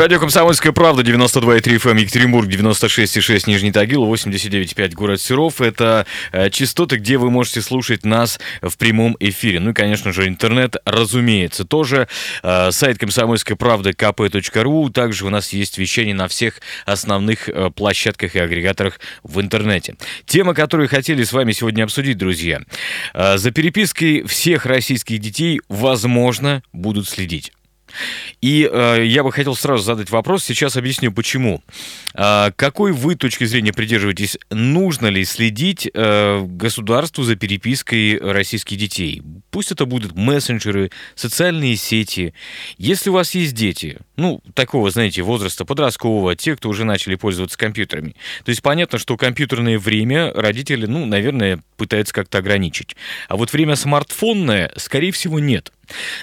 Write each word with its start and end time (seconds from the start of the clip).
Радио 0.00 0.18
«Комсомольская 0.18 0.72
правда», 0.72 1.02
92,3 1.02 1.76
FM, 1.76 1.90
эм, 1.90 1.96
Екатеринбург, 1.98 2.48
96,6 2.48 3.46
Нижний 3.46 3.70
Тагил, 3.70 4.06
89,5 4.06 4.94
город 4.94 5.20
Серов. 5.20 5.60
Это 5.60 6.06
э, 6.32 6.48
частоты, 6.48 6.96
где 6.96 7.18
вы 7.18 7.30
можете 7.30 7.60
слушать 7.60 8.06
нас 8.06 8.40
в 8.62 8.78
прямом 8.78 9.14
эфире. 9.20 9.60
Ну 9.60 9.72
и, 9.72 9.74
конечно 9.74 10.10
же, 10.14 10.26
интернет, 10.26 10.76
разумеется, 10.86 11.66
тоже. 11.66 12.08
Э, 12.42 12.70
сайт 12.70 12.96
«Комсомольская 12.96 13.58
правда» 13.58 13.90
kp.ru. 13.90 14.90
Также 14.90 15.26
у 15.26 15.28
нас 15.28 15.52
есть 15.52 15.76
вещание 15.76 16.14
на 16.14 16.28
всех 16.28 16.62
основных 16.86 17.50
э, 17.50 17.68
площадках 17.68 18.36
и 18.36 18.38
агрегаторах 18.38 19.00
в 19.22 19.38
интернете. 19.38 19.96
Тема, 20.24 20.54
которую 20.54 20.88
хотели 20.88 21.24
с 21.24 21.32
вами 21.34 21.52
сегодня 21.52 21.84
обсудить, 21.84 22.16
друзья. 22.16 22.62
За 23.12 23.50
перепиской 23.50 24.22
всех 24.22 24.64
российских 24.64 25.18
детей, 25.18 25.60
возможно, 25.68 26.62
будут 26.72 27.06
следить. 27.06 27.52
И 28.40 28.68
э, 28.70 29.04
я 29.06 29.22
бы 29.22 29.32
хотел 29.32 29.54
сразу 29.54 29.82
задать 29.82 30.10
вопрос, 30.10 30.44
сейчас 30.44 30.76
объясню 30.76 31.12
почему. 31.12 31.62
Э, 32.14 32.50
какой 32.56 32.92
вы 32.92 33.14
точки 33.14 33.44
зрения 33.44 33.72
придерживаетесь? 33.72 34.38
Нужно 34.50 35.08
ли 35.08 35.24
следить 35.24 35.90
э, 35.92 36.40
государству 36.44 37.24
за 37.24 37.36
перепиской 37.36 38.18
российских 38.18 38.78
детей? 38.78 39.22
Пусть 39.50 39.72
это 39.72 39.86
будут 39.86 40.16
мессенджеры, 40.16 40.90
социальные 41.14 41.76
сети. 41.76 42.34
Если 42.78 43.10
у 43.10 43.14
вас 43.14 43.34
есть 43.34 43.54
дети, 43.54 43.98
ну, 44.16 44.42
такого, 44.54 44.90
знаете, 44.90 45.22
возраста 45.22 45.64
подросткового, 45.64 46.36
те, 46.36 46.56
кто 46.56 46.68
уже 46.68 46.84
начали 46.84 47.14
пользоваться 47.14 47.58
компьютерами, 47.58 48.14
то 48.44 48.50
есть 48.50 48.62
понятно, 48.62 48.98
что 48.98 49.16
компьютерное 49.16 49.78
время 49.78 50.32
родители, 50.32 50.86
ну, 50.86 51.06
наверное, 51.06 51.62
пытаются 51.76 52.14
как-то 52.14 52.38
ограничить. 52.38 52.96
А 53.28 53.36
вот 53.36 53.52
время 53.52 53.76
смартфонное, 53.76 54.72
скорее 54.76 55.12
всего, 55.12 55.38
нет. 55.38 55.72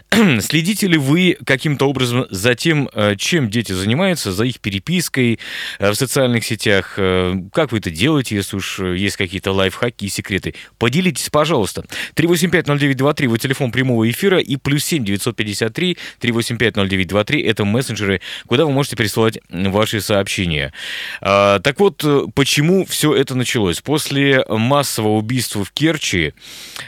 Следите 0.42 0.88
ли 0.88 0.98
вы 0.98 1.38
каким-то 1.46 1.88
образом 1.90 2.26
за 2.30 2.56
тем, 2.56 2.90
э, 2.94 3.16
чем 3.18 3.50
дети 3.50 3.72
занимаются, 3.72 4.32
за 4.32 4.46
их 4.46 4.60
перепиской 4.60 5.40
э, 5.80 5.92
в 5.92 5.96
социальных 5.96 6.46
сетях? 6.46 6.96
Э, 6.98 7.36
как 7.54 7.72
вы 7.72 7.80
это 7.80 7.92
делаете, 7.92 8.36
если 8.36 8.58
уж 8.58 8.80
есть 8.80 9.18
какие-то 9.18 9.52
лайфхаки 9.52 10.06
и 10.06 10.10
секреты? 10.10 10.56
Поделитесь, 10.78 11.30
пожалуйста. 11.30 11.86
3850923, 12.16 13.28
вот 13.28 13.42
телефон 13.42 13.72
прямого 13.72 14.10
эфира, 14.10 14.40
и 14.40 14.56
плюс 14.58 14.86
7 14.86 15.04
953 15.04 15.98
3850923, 16.22 17.45
это 17.45 17.66
мессенджеры, 17.66 18.22
куда 18.48 18.66
вы 18.66 18.72
можете 18.72 18.95
присылать 18.95 19.40
ваши 19.50 20.02
сообщения. 20.02 20.73
А, 21.22 21.60
так 21.60 21.80
вот, 21.80 22.04
почему 22.34 22.86
все 22.86 23.14
это 23.16 23.36
началось? 23.36 23.82
После 23.82 24.45
массового 24.48 25.18
убийства 25.18 25.64
в 25.64 25.72
Керчи, 25.72 26.34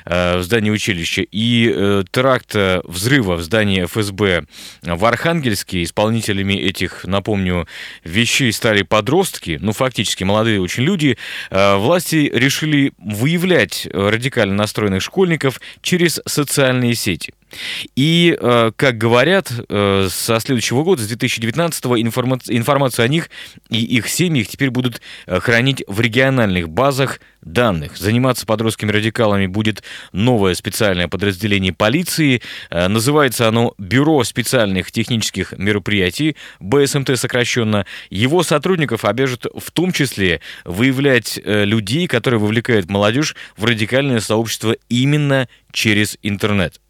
в 0.05 0.41
здании 0.41 0.71
училища, 0.71 1.23
и 1.29 2.03
теракта 2.11 2.68
взрыва 2.83 3.35
в 3.35 3.41
здании 3.41 3.85
ФСБ 3.85 4.45
в 4.81 5.05
Архангельске. 5.05 5.83
Исполнителями 5.83 6.53
этих, 6.53 7.05
напомню, 7.05 7.67
вещей 8.03 8.51
стали 8.51 8.83
подростки, 8.83 9.57
ну, 9.61 9.73
фактически 9.73 10.23
молодые 10.23 10.61
очень 10.61 10.83
люди, 10.83 11.17
э, 11.49 11.75
власти 11.75 12.31
решили 12.33 12.93
выявлять 12.97 13.87
радикально 13.91 14.55
настроенных 14.55 15.01
школьников 15.01 15.59
через 15.81 16.21
социальные 16.25 16.95
сети. 16.95 17.33
И, 17.95 18.37
э, 18.39 18.71
как 18.75 18.97
говорят, 18.97 19.51
э, 19.69 20.07
со 20.09 20.39
следующего 20.39 20.83
года, 20.83 21.01
с 21.01 21.11
2019-го, 21.11 21.99
информацию 21.99 23.05
о 23.05 23.07
них 23.07 23.29
и 23.69 23.83
их 23.83 24.07
семьях 24.07 24.47
теперь 24.47 24.69
будут 24.69 25.01
э, 25.25 25.39
хранить 25.39 25.83
в 25.87 25.99
региональных 25.99 26.69
базах 26.69 27.19
данных. 27.41 27.97
Заниматься 27.97 28.45
подростками 28.45 28.91
радикалами 28.91 29.47
будет 29.47 29.83
новое 30.11 30.53
специальное 30.55 31.07
подразделение 31.07 31.71
полиции. 31.71 32.41
Называется 32.69 33.47
оно 33.47 33.73
Бюро 33.77 34.25
специальных 34.25 34.91
технических 34.91 35.53
мероприятий, 35.57 36.35
БСМТ 36.59 37.17
сокращенно. 37.17 37.85
Его 38.09 38.43
сотрудников 38.43 39.05
обяжут 39.05 39.45
в 39.55 39.71
том 39.71 39.93
числе 39.93 40.41
выявлять 40.65 41.39
людей, 41.45 42.07
которые 42.07 42.41
вовлекают 42.41 42.89
молодежь 42.89 43.37
в 43.55 43.63
радикальное 43.63 44.19
сообщество 44.19 44.75
именно 44.89 45.47
через 45.71 46.17
интернет. 46.21 46.81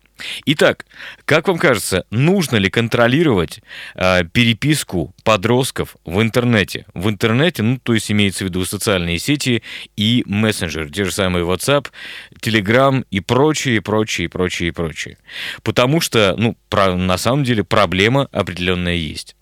Итак, 0.46 0.86
как 1.26 1.48
вам 1.48 1.58
кажется, 1.58 2.06
нужно 2.12 2.58
ли 2.58 2.70
контролировать 2.70 3.62
э, 3.96 4.24
переписку 4.26 5.14
подростков 5.24 5.96
в 6.06 6.22
интернете? 6.22 6.86
В 6.94 7.10
интернете, 7.10 7.64
ну, 7.64 7.80
то 7.82 7.94
есть 7.94 8.12
имеется 8.12 8.46
в 8.46 8.48
виду 8.48 8.66
социальные 8.66 9.20
сети 9.20 9.64
и 9.96 10.24
мессенджеры, 10.26 10.90
те 10.90 11.06
же 11.06 11.12
самые 11.12 11.46
WhatsApp, 11.46 11.88
Telegram 12.42 13.06
и 13.12 13.20
прочее, 13.20 13.82
прочее, 13.82 14.30
прочее, 14.30 14.74
прочее. 14.74 15.18
Потому 15.64 16.02
что, 16.02 16.36
ну, 16.38 16.58
про, 16.70 16.96
на 16.96 17.18
самом 17.18 17.44
деле 17.44 17.64
проблема 17.64 18.28
определенная 18.32 18.96
есть. 18.96 19.36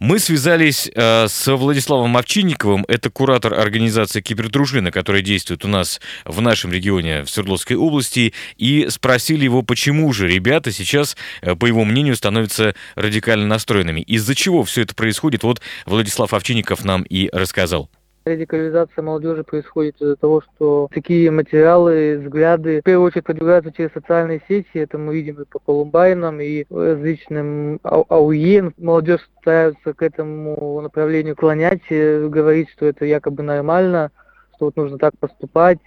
Мы 0.00 0.18
связались 0.18 0.90
э, 0.94 1.26
с 1.28 1.54
Владиславом 1.54 2.16
Овчинниковым, 2.16 2.84
это 2.88 3.10
куратор 3.10 3.54
организации 3.54 4.20
«Кибердружина», 4.20 4.90
которая 4.90 5.22
действует 5.22 5.64
у 5.64 5.68
нас 5.68 6.00
в 6.24 6.40
нашем 6.40 6.72
регионе, 6.72 7.22
в 7.22 7.30
Свердловской 7.30 7.76
области, 7.76 8.32
и 8.56 8.86
спросили 8.90 9.44
его, 9.44 9.62
почему 9.62 10.12
же 10.12 10.28
ребята 10.28 10.72
сейчас, 10.72 11.16
э, 11.42 11.54
по 11.54 11.66
его 11.66 11.84
мнению, 11.84 12.16
становятся 12.16 12.74
радикально 12.94 13.46
настроенными. 13.46 14.00
Из-за 14.00 14.34
чего 14.34 14.64
все 14.64 14.82
это 14.82 14.94
происходит, 14.94 15.42
вот 15.42 15.60
Владислав 15.86 16.32
Овчинников 16.32 16.84
нам 16.84 17.02
и 17.02 17.28
рассказал. 17.32 17.90
Радикализация 18.28 19.02
молодежи 19.02 19.42
происходит 19.42 20.00
из-за 20.00 20.16
того, 20.16 20.42
что 20.42 20.88
такие 20.92 21.30
материалы, 21.30 22.18
взгляды, 22.18 22.80
в 22.80 22.84
первую 22.84 23.06
очередь 23.06 23.24
продвигаются 23.24 23.72
через 23.72 23.90
социальные 23.92 24.42
сети. 24.46 24.68
Это 24.74 24.98
мы 24.98 25.14
видим 25.14 25.40
и 25.40 25.44
по 25.46 25.58
Колумбайнам, 25.58 26.40
и 26.40 26.66
различным 26.68 27.80
АУЕ. 27.82 28.72
Молодежь 28.76 29.26
стараются 29.40 29.94
к 29.94 30.02
этому 30.02 30.80
направлению 30.82 31.36
клонять, 31.36 31.82
говорить, 31.88 32.68
что 32.70 32.86
это 32.86 33.06
якобы 33.06 33.42
нормально, 33.42 34.10
что 34.56 34.66
вот 34.66 34.76
нужно 34.76 34.98
так 34.98 35.16
поступать, 35.18 35.78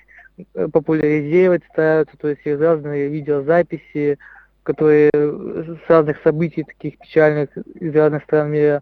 э, 0.56 0.68
популяризировать 0.68 1.63
стараются, 1.72 2.18
то 2.18 2.28
есть 2.28 2.41
есть 2.44 2.59
разные 2.59 3.08
видеозаписи, 3.09 4.18
которые 4.63 5.12
с 5.13 5.90
разных 5.90 6.18
событий 6.23 6.63
таких 6.63 6.97
печальных 6.97 7.50
из 7.56 7.96
разных 7.96 8.23
стран 8.23 8.52
мира 8.52 8.81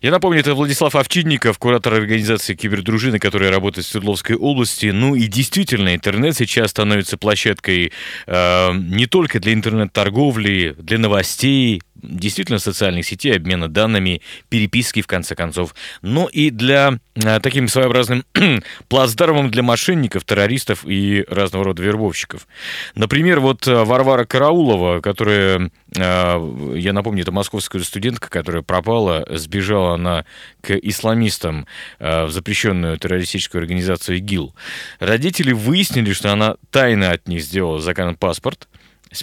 я 0.00 0.10
напомню, 0.10 0.40
это 0.40 0.54
Владислав 0.54 0.94
Овчинников, 0.94 1.58
куратор 1.58 1.94
организации 1.94 2.54
кибердружины, 2.54 3.18
которая 3.18 3.50
работает 3.50 3.86
в 3.86 3.90
Свердловской 3.90 4.36
области. 4.36 4.86
Ну 4.86 5.14
и 5.14 5.26
действительно, 5.26 5.94
интернет 5.94 6.36
сейчас 6.36 6.70
становится 6.70 7.18
площадкой 7.18 7.92
э, 8.26 8.72
не 8.74 9.06
только 9.06 9.40
для 9.40 9.52
интернет-торговли, 9.52 10.74
для 10.78 10.98
новостей, 10.98 11.82
действительно 12.02 12.58
социальных 12.58 13.06
сетей, 13.06 13.34
обмена 13.36 13.68
данными, 13.68 14.22
переписки, 14.48 15.02
в 15.02 15.06
конце 15.06 15.34
концов, 15.34 15.74
но 16.02 16.28
и 16.28 16.50
для 16.50 16.98
а, 17.24 17.40
таким 17.40 17.68
своеобразным 17.68 18.24
плацдармом 18.88 19.50
для 19.50 19.62
мошенников, 19.62 20.24
террористов 20.24 20.84
и 20.86 21.24
разного 21.28 21.64
рода 21.64 21.82
вербовщиков. 21.82 22.46
Например, 22.94 23.40
вот 23.40 23.66
а, 23.66 23.84
Варвара 23.84 24.24
Караулова, 24.24 25.00
которая, 25.00 25.70
а, 25.98 26.74
я 26.74 26.92
напомню, 26.92 27.22
это 27.22 27.32
московская 27.32 27.80
студентка, 27.80 28.30
которая 28.30 28.62
пропала, 28.62 29.26
сбежала 29.30 29.57
она 29.94 30.24
к 30.60 30.74
исламистам 30.76 31.66
а, 31.98 32.26
в 32.26 32.30
запрещенную 32.30 32.98
террористическую 32.98 33.60
организацию 33.60 34.18
ИГИЛ. 34.18 34.54
Родители 35.00 35.52
выяснили, 35.52 36.12
что 36.12 36.32
она 36.32 36.56
тайно 36.70 37.10
от 37.10 37.28
них 37.28 37.42
сделала 37.42 37.80
загранпаспорт, 37.80 38.68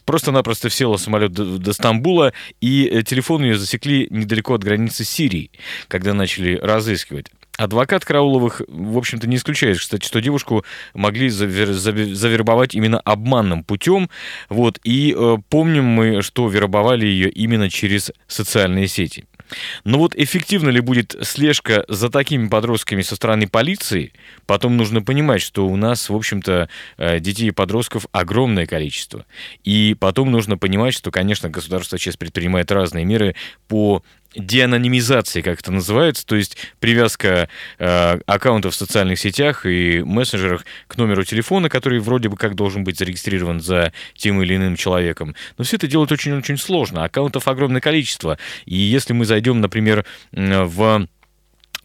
Просто-напросто 0.04 0.70
села 0.70 0.98
в 0.98 1.02
самолет 1.02 1.32
до, 1.32 1.60
до 1.60 1.74
Стамбула, 1.74 2.34
и 2.60 2.90
э, 2.92 3.04
телефон 3.04 3.44
ее 3.44 3.58
засекли 3.58 4.08
недалеко 4.10 4.56
от 4.56 4.64
границы 4.64 5.04
Сирии, 5.04 5.52
когда 5.88 6.14
начали 6.14 6.58
разыскивать. 6.58 7.28
Адвокат 7.58 8.04
Карауловых, 8.04 8.62
в 8.68 8.98
общем-то, 8.98 9.28
не 9.28 9.38
исключает, 9.38 9.80
кстати, 9.80 10.06
что 10.06 10.22
девушку 10.22 10.66
могли 10.94 11.30
завер, 11.30 11.74
завербовать 11.74 12.76
именно 12.76 13.00
обманным 13.00 13.64
путем. 13.64 14.10
Вот, 14.50 14.80
и 14.84 15.16
э, 15.18 15.38
помним 15.50 15.86
мы, 15.86 16.22
что 16.22 16.48
вербовали 16.50 17.06
ее 17.06 17.30
именно 17.30 17.70
через 17.70 18.12
социальные 18.28 18.88
сети. 18.88 19.26
Но 19.84 20.00
вот 20.00 20.16
эффективно 20.16 20.70
ли 20.70 20.80
будет 20.82 21.16
слежка 21.22 21.86
за 21.88 22.10
такими 22.10 22.48
подростками 22.48 23.02
со 23.02 23.16
стороны 23.16 23.48
полиции, 23.48 24.14
потом 24.46 24.76
нужно 24.78 25.02
понимать, 25.02 25.42
что 25.42 25.68
у 25.68 25.76
нас, 25.76 26.10
в 26.10 26.16
общем-то, 26.16 26.70
э, 26.98 27.20
детей 27.20 27.50
и 27.50 27.52
подростков 27.52 28.08
огромное 28.12 28.66
количество. 28.66 29.26
И 29.64 29.96
потом 30.00 30.32
нужно 30.32 30.58
понимать, 30.58 30.94
что, 30.94 31.12
конечно, 31.12 31.50
государство 31.50 31.98
сейчас 31.98 32.18
предпринимает 32.18 32.72
разные 32.72 33.06
меры 33.06 33.36
по 33.68 34.04
деанонимизации, 34.36 35.42
как 35.42 35.60
это 35.60 35.72
называется, 35.72 36.26
то 36.26 36.36
есть 36.36 36.58
привязка 36.80 37.50
э, 37.80 38.20
аккаунтов 38.26 38.74
в 38.74 38.78
социальных 38.78 39.20
сетях 39.20 39.66
и 39.66 40.02
мессенджерах 40.04 40.66
к 40.88 40.98
номеру 40.98 41.24
телефона, 41.24 41.70
который 41.70 42.00
вроде 42.00 42.30
бы 42.30 42.38
как 42.38 42.56
должен 42.56 42.84
быть 42.84 42.98
зарегистрирован 42.98 43.62
за 43.62 43.94
тем 44.16 44.42
или 44.42 44.56
иным 44.56 44.76
человеком. 44.76 45.36
Но 45.58 45.64
все 45.64 45.78
это 45.78 45.88
делать 45.88 46.12
очень-очень 46.12 46.58
сложно. 46.58 47.04
Аккаунтов 47.04 47.48
огромное 47.48 47.82
количество. 47.82 48.38
И 48.66 48.76
если 48.76 49.14
мы 49.14 49.26
зайдем, 49.26 49.62
например, 49.62 50.06
в 50.32 51.08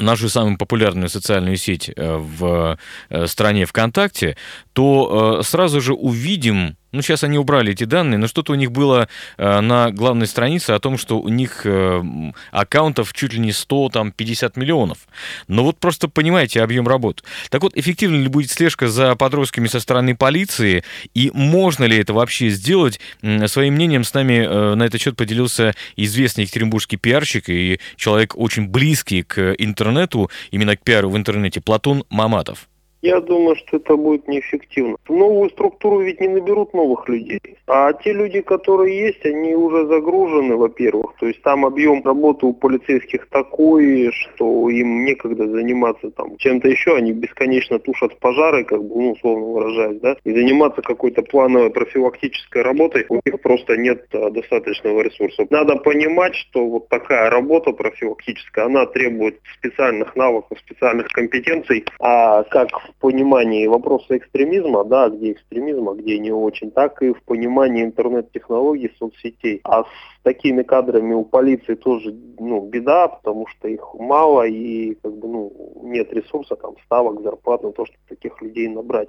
нашу 0.01 0.29
самую 0.29 0.57
популярную 0.59 1.09
социальную 1.09 1.57
сеть 1.57 1.91
э, 1.95 2.17
в 2.17 2.79
э, 3.09 3.27
стране 3.27 3.67
ВКонтакте, 3.67 4.37
то 4.73 5.39
э, 5.41 5.43
сразу 5.43 5.81
же 5.81 5.95
увидим 5.95 6.77
ну, 6.93 7.03
сейчас 7.03 7.25
они 7.25 7.39
убрали 7.39 7.73
эти 7.73 7.85
данные, 7.85 8.19
но 8.19 8.27
что-то 8.27 8.53
у 8.53 8.57
них 8.57 8.73
было 8.73 9.09
э, 9.37 9.61
на 9.61 9.91
главной 9.91 10.27
странице 10.27 10.71
о 10.71 10.81
том, 10.81 10.99
что 10.99 11.21
у 11.21 11.29
них 11.29 11.63
э, 11.65 12.03
аккаунтов 12.51 13.13
чуть 13.13 13.33
ли 13.33 13.41
не 13.41 13.53
100, 13.53 13.91
там, 13.91 14.13
50 14.13 14.57
миллионов. 14.57 14.99
Но 15.47 15.65
вот 15.65 15.79
просто 15.79 16.09
понимаете 16.09 16.63
объем 16.63 16.89
работ. 16.89 17.23
Так 17.51 17.63
вот, 17.63 17.77
эффективна 17.77 18.17
ли 18.17 18.29
будет 18.29 18.51
слежка 18.51 18.89
за 18.89 19.15
подростками 19.15 19.69
со 19.69 19.81
стороны 19.81 20.17
полиции, 20.17 20.83
и 21.15 21.31
можно 21.35 21.85
ли 21.85 21.99
это 21.99 22.13
вообще 22.13 22.49
сделать? 22.49 23.01
Своим 23.47 23.75
мнением 23.75 24.05
с 24.05 24.15
нами 24.15 24.47
э, 24.47 24.75
на 24.75 24.83
этот 24.85 25.01
счет 25.01 25.17
поделился 25.17 25.75
известный 25.97 26.45
екатеринбургский 26.45 26.99
пиарщик 26.99 27.49
и 27.49 27.81
человек 27.97 28.37
очень 28.37 28.69
близкий 28.69 29.23
к 29.23 29.55
интернету, 29.59 30.31
именно 30.51 30.77
к 30.77 30.83
пиару 30.83 31.11
в 31.11 31.17
интернете, 31.17 31.61
Платон 31.61 32.05
Маматов. 32.11 32.70
Я 33.03 33.21
думаю, 33.21 33.57
что 33.57 33.79
это 33.79 33.97
будет 33.97 34.29
неэффективно. 34.29 34.97
В 35.09 35.13
новую 35.13 35.49
структуру 35.51 36.01
ведь 36.01 36.21
не 36.21 36.29
наберут 36.29 36.75
новых 36.75 37.09
людей. 37.09 37.41
А 37.67 37.93
те 37.95 38.13
люди, 38.13 38.43
которые 38.43 38.99
есть, 39.07 39.25
они 39.25 39.55
уже 39.55 39.87
загружены, 39.87 40.57
во-первых. 40.57 41.15
То 41.19 41.27
есть 41.27 41.41
там 41.43 41.65
объем 41.65 42.03
работы 42.05 42.47
у 42.47 42.53
полицейских 42.53 43.29
такой, 43.29 44.11
что 44.13 44.69
им 44.69 45.05
некогда 45.05 45.49
заниматься 45.49 46.11
там 46.11 46.37
чем-то 46.37 46.69
еще. 46.69 46.97
Они 46.97 47.13
бесконечно 47.13 47.79
тушат 47.79 48.19
пожары, 48.19 48.65
как 48.65 48.85
бы, 48.85 48.95
ну, 48.97 49.13
условно 49.13 49.47
выражаясь, 49.47 50.01
да. 50.01 50.17
И 50.25 50.33
заниматься 50.35 50.83
какой-то 50.83 51.23
плановой 51.23 51.71
профилактической 51.71 52.63
работой 52.63 53.07
у 53.09 53.21
них 53.25 53.41
просто 53.41 53.79
нет 53.79 54.05
а, 54.13 54.31
достаточного 54.31 55.01
ресурса. 55.01 55.47
Надо 55.49 55.77
понимать, 55.77 56.35
что 56.35 56.67
вот 56.67 56.89
такая 56.89 57.31
работа 57.31 57.73
профилактическая, 57.73 58.67
она 58.67 58.85
требует 58.87 59.41
специальных 59.59 60.17
навыков, 60.17 60.59
специальных 60.59 61.09
компетенций. 61.09 61.85
А 61.99 62.43
как 62.45 62.69
в 62.91 63.01
понимании 63.01 63.67
вопроса 63.67 64.17
экстремизма, 64.17 64.85
да, 64.85 65.09
где 65.09 65.33
экстремизм, 65.33 65.89
а 65.89 65.95
где 65.95 66.19
не 66.19 66.33
очень, 66.33 66.71
так 66.71 67.03
и 67.03 67.13
в 67.13 67.23
понимании 67.25 67.85
интернет-технологий, 67.85 68.93
соцсетей. 68.99 69.61
А 69.65 69.85
с 69.85 70.23
такими 70.23 70.63
кадрами 70.63 71.15
у 71.15 71.25
полиции 71.25 71.75
тоже 71.75 72.15
ну, 72.39 72.67
беда, 72.67 73.09
потому 73.09 73.47
что 73.47 73.69
их 73.69 73.95
мало 73.95 74.47
и 74.47 74.95
как 75.03 75.17
бы, 75.17 75.29
ну, 75.29 75.53
нет 75.83 76.13
ресурса, 76.13 76.57
там, 76.57 76.75
ставок, 76.85 77.23
зарплат 77.23 77.63
на 77.63 77.73
то, 77.73 77.87
чтобы 77.87 78.01
таких 78.09 78.41
людей 78.43 78.69
набрать. 78.69 79.09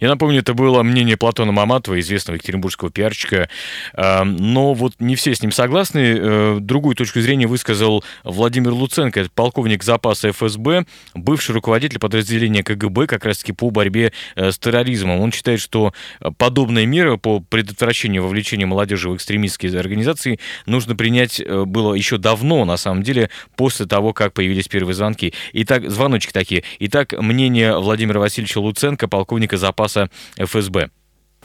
Я 0.00 0.08
напомню, 0.08 0.40
это 0.40 0.54
было 0.54 0.82
мнение 0.82 1.16
Платона 1.16 1.52
Маматова, 1.52 1.98
известного 2.00 2.36
екатеринбургского 2.36 2.90
пиарчика. 2.90 3.48
Эм, 3.94 4.36
но 4.36 4.74
вот 4.74 4.94
не 4.98 5.16
все 5.16 5.34
с 5.34 5.42
ним 5.42 5.52
согласны. 5.52 6.16
Э, 6.18 6.58
другую 6.60 6.96
точку 6.96 7.20
зрения 7.20 7.46
высказал 7.46 8.04
Владимир 8.24 8.72
Луценко, 8.72 9.20
это 9.20 9.30
полковник 9.34 9.82
запаса 9.82 10.30
ФСБ, 10.30 10.86
бывший 11.14 11.52
руководитель 11.52 11.98
подразделения 11.98 12.62
КГБ 12.62 13.06
как 13.06 13.24
раз-таки 13.24 13.52
по 13.52 13.70
борьбе 13.70 14.12
э, 14.34 14.50
с 14.50 14.58
терроризмом. 14.58 15.20
Он 15.20 15.32
считает, 15.32 15.60
что 15.60 15.92
подобные 16.38 16.86
меры 16.86 17.18
по 17.18 17.40
предотвращению 17.40 18.22
вовлечения 18.22 18.66
молодежи 18.66 19.08
в 19.08 19.16
экстремистские 19.16 19.78
организации 19.78 20.38
нужно 20.66 20.96
принять 20.96 21.40
э, 21.40 21.64
было 21.64 21.94
еще 21.94 22.18
давно, 22.18 22.64
на 22.64 22.76
самом 22.76 23.02
деле, 23.02 23.30
после 23.56 23.86
того, 23.86 24.12
как 24.12 24.32
появились 24.32 24.68
первые 24.68 24.94
звонки. 24.94 25.32
Итак, 25.52 25.88
звоночки 25.90 26.32
такие. 26.32 26.64
Итак, 26.80 27.12
мнение 27.12 27.78
Владимира 27.78 28.20
Васильевича 28.20 28.58
Луценко, 28.58 29.08
полковника 29.08 29.56
запаса 29.66 30.08
ФСБ. 30.38 30.90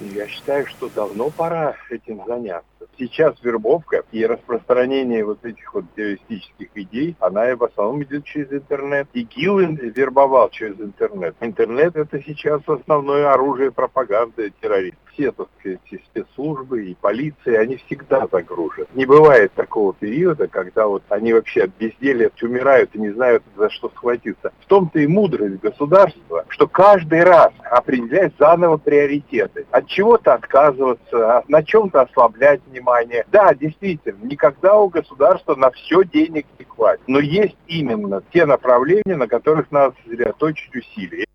Я 0.01 0.27
считаю, 0.27 0.65
что 0.67 0.89
давно 0.89 1.29
пора 1.29 1.75
этим 1.89 2.21
заняться. 2.25 2.65
Сейчас 2.97 3.35
вербовка 3.41 4.03
и 4.11 4.25
распространение 4.25 5.23
вот 5.23 5.43
этих 5.45 5.73
вот 5.73 5.85
террористических 5.95 6.69
идей, 6.75 7.15
она 7.19 7.55
в 7.55 7.63
основном 7.63 8.03
идет 8.03 8.25
через 8.25 8.51
интернет. 8.51 9.07
И 9.13 9.23
ГИЛ 9.23 9.59
вербовал 9.59 10.49
через 10.49 10.79
интернет. 10.79 11.35
Интернет 11.39 11.95
это 11.95 12.21
сейчас 12.21 12.61
основное 12.67 13.31
оружие 13.31 13.71
пропаганды 13.71 14.51
террористов. 14.61 14.99
Все, 15.13 15.31
так 15.31 15.47
сказать, 15.59 15.79
и 15.91 15.97
спецслужбы, 15.97 16.85
и 16.85 16.95
полиция, 16.95 17.59
они 17.59 17.75
всегда 17.75 18.27
загружены. 18.31 18.87
Не 18.93 19.05
бывает 19.05 19.51
такого 19.53 19.93
периода, 19.93 20.47
когда 20.47 20.87
вот 20.87 21.03
они 21.09 21.33
вообще 21.33 21.63
от 21.63 21.71
безделия 21.77 22.31
умирают 22.41 22.91
и 22.93 22.99
не 22.99 23.09
знают, 23.09 23.43
за 23.57 23.69
что 23.69 23.89
схватиться. 23.89 24.53
В 24.61 24.65
том-то 24.67 24.99
и 24.99 25.07
мудрость 25.07 25.59
государства, 25.59 26.45
что 26.47 26.67
каждый 26.67 27.23
раз 27.23 27.51
определять 27.63 28.33
заново 28.39 28.77
приоритеты. 28.77 29.65
От 29.71 29.87
чего-то 29.91 30.33
отказываться, 30.33 31.43
на 31.47 31.63
чем-то 31.63 32.01
ослаблять 32.01 32.61
внимание. 32.67 33.25
Да, 33.31 33.53
действительно, 33.53 34.17
никогда 34.23 34.77
у 34.79 34.89
государства 34.89 35.55
на 35.55 35.69
все 35.71 36.03
денег 36.03 36.45
не 36.57 36.65
хватит. 36.65 37.03
Но 37.07 37.19
есть 37.19 37.57
именно 37.67 38.23
те 38.33 38.45
направления, 38.45 39.15
на 39.15 39.27
которых 39.27 39.71
надо 39.71 39.95
сосредоточить 40.03 40.75
усилия. 40.75 41.25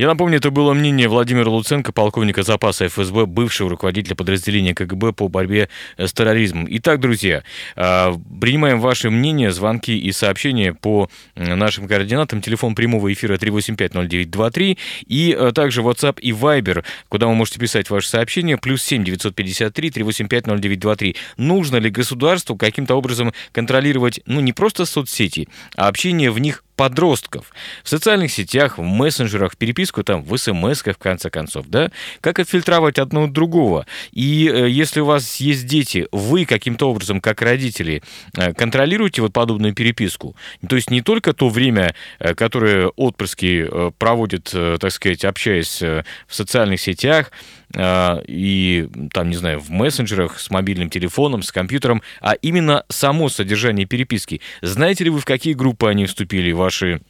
Я 0.00 0.06
напомню, 0.06 0.38
это 0.38 0.50
было 0.50 0.72
мнение 0.72 1.08
Владимира 1.08 1.50
Луценко, 1.50 1.92
полковника 1.92 2.42
запаса 2.42 2.88
ФСБ, 2.88 3.26
бывшего 3.26 3.68
руководителя 3.68 4.16
подразделения 4.16 4.74
КГБ 4.74 5.12
по 5.12 5.28
борьбе 5.28 5.68
э, 5.98 6.06
с 6.06 6.14
терроризмом. 6.14 6.66
Итак, 6.70 7.00
друзья, 7.00 7.42
а, 7.76 8.18
принимаем 8.40 8.80
ваши 8.80 9.10
мнения, 9.10 9.52
звонки 9.52 9.94
и 9.98 10.10
сообщения 10.12 10.72
по 10.72 11.10
нашим 11.36 11.86
координатам. 11.86 12.40
Телефон 12.40 12.74
прямого 12.74 13.12
эфира 13.12 13.36
3850923 13.36 14.78
и 15.06 15.36
э, 15.38 15.52
также 15.54 15.82
WhatsApp 15.82 16.18
и 16.18 16.30
Viber, 16.30 16.82
куда 17.10 17.26
вы 17.26 17.34
можете 17.34 17.60
писать 17.60 17.90
ваши 17.90 18.08
сообщения, 18.08 18.56
плюс 18.56 18.82
7 18.82 19.04
953 19.04 19.90
385 19.90 20.46
0923. 20.46 21.16
Нужно 21.36 21.76
ли 21.76 21.90
государству 21.90 22.56
каким-то 22.56 22.94
образом 22.94 23.34
контролировать, 23.52 24.20
ну, 24.24 24.40
не 24.40 24.54
просто 24.54 24.86
соцсети, 24.86 25.46
а 25.76 25.88
общение 25.88 26.30
в 26.30 26.38
них 26.38 26.64
подростков. 26.80 27.52
В 27.84 27.90
социальных 27.90 28.32
сетях, 28.32 28.78
в 28.78 28.82
мессенджерах, 28.82 29.52
в 29.52 29.58
переписку 29.58 30.02
там, 30.02 30.22
в 30.22 30.34
смс 30.38 30.80
в 30.82 30.94
конце 30.94 31.28
концов, 31.28 31.66
да? 31.68 31.90
Как 32.22 32.38
отфильтровать 32.38 32.98
одно 32.98 33.24
от 33.24 33.32
другого? 33.32 33.84
И 34.12 34.50
э, 34.50 34.70
если 34.70 35.00
у 35.00 35.04
вас 35.04 35.36
есть 35.36 35.66
дети, 35.66 36.08
вы 36.10 36.46
каким-то 36.46 36.88
образом, 36.88 37.20
как 37.20 37.42
родители, 37.42 38.02
э, 38.34 38.54
контролируете 38.54 39.20
вот 39.20 39.34
подобную 39.34 39.74
переписку? 39.74 40.34
То 40.66 40.76
есть 40.76 40.90
не 40.90 41.02
только 41.02 41.34
то 41.34 41.50
время, 41.50 41.94
э, 42.18 42.32
которое 42.34 42.86
отпрыски 42.96 43.68
проводят, 43.98 44.50
так 44.80 44.90
сказать, 44.90 45.26
общаясь 45.26 45.82
в 45.82 46.04
социальных 46.30 46.80
сетях, 46.80 47.30
и 47.76 48.88
там, 49.12 49.30
не 49.30 49.36
знаю, 49.36 49.60
в 49.60 49.70
мессенджерах, 49.70 50.40
с 50.40 50.50
мобильным 50.50 50.90
телефоном, 50.90 51.42
с 51.42 51.52
компьютером, 51.52 52.02
а 52.20 52.32
именно 52.34 52.84
само 52.88 53.28
содержание 53.28 53.86
переписки. 53.86 54.40
Знаете 54.60 55.04
ли 55.04 55.10
вы, 55.10 55.20
в 55.20 55.24
какие 55.24 55.54
группы 55.54 55.88
они 55.88 56.06
вступили, 56.06 56.50
ваши 56.52 57.00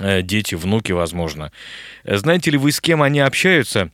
э, 0.00 0.22
дети, 0.22 0.54
внуки, 0.54 0.92
возможно? 0.92 1.52
Знаете 2.04 2.50
ли 2.50 2.58
вы, 2.58 2.72
с 2.72 2.80
кем 2.80 3.02
они 3.02 3.20
общаются? 3.20 3.90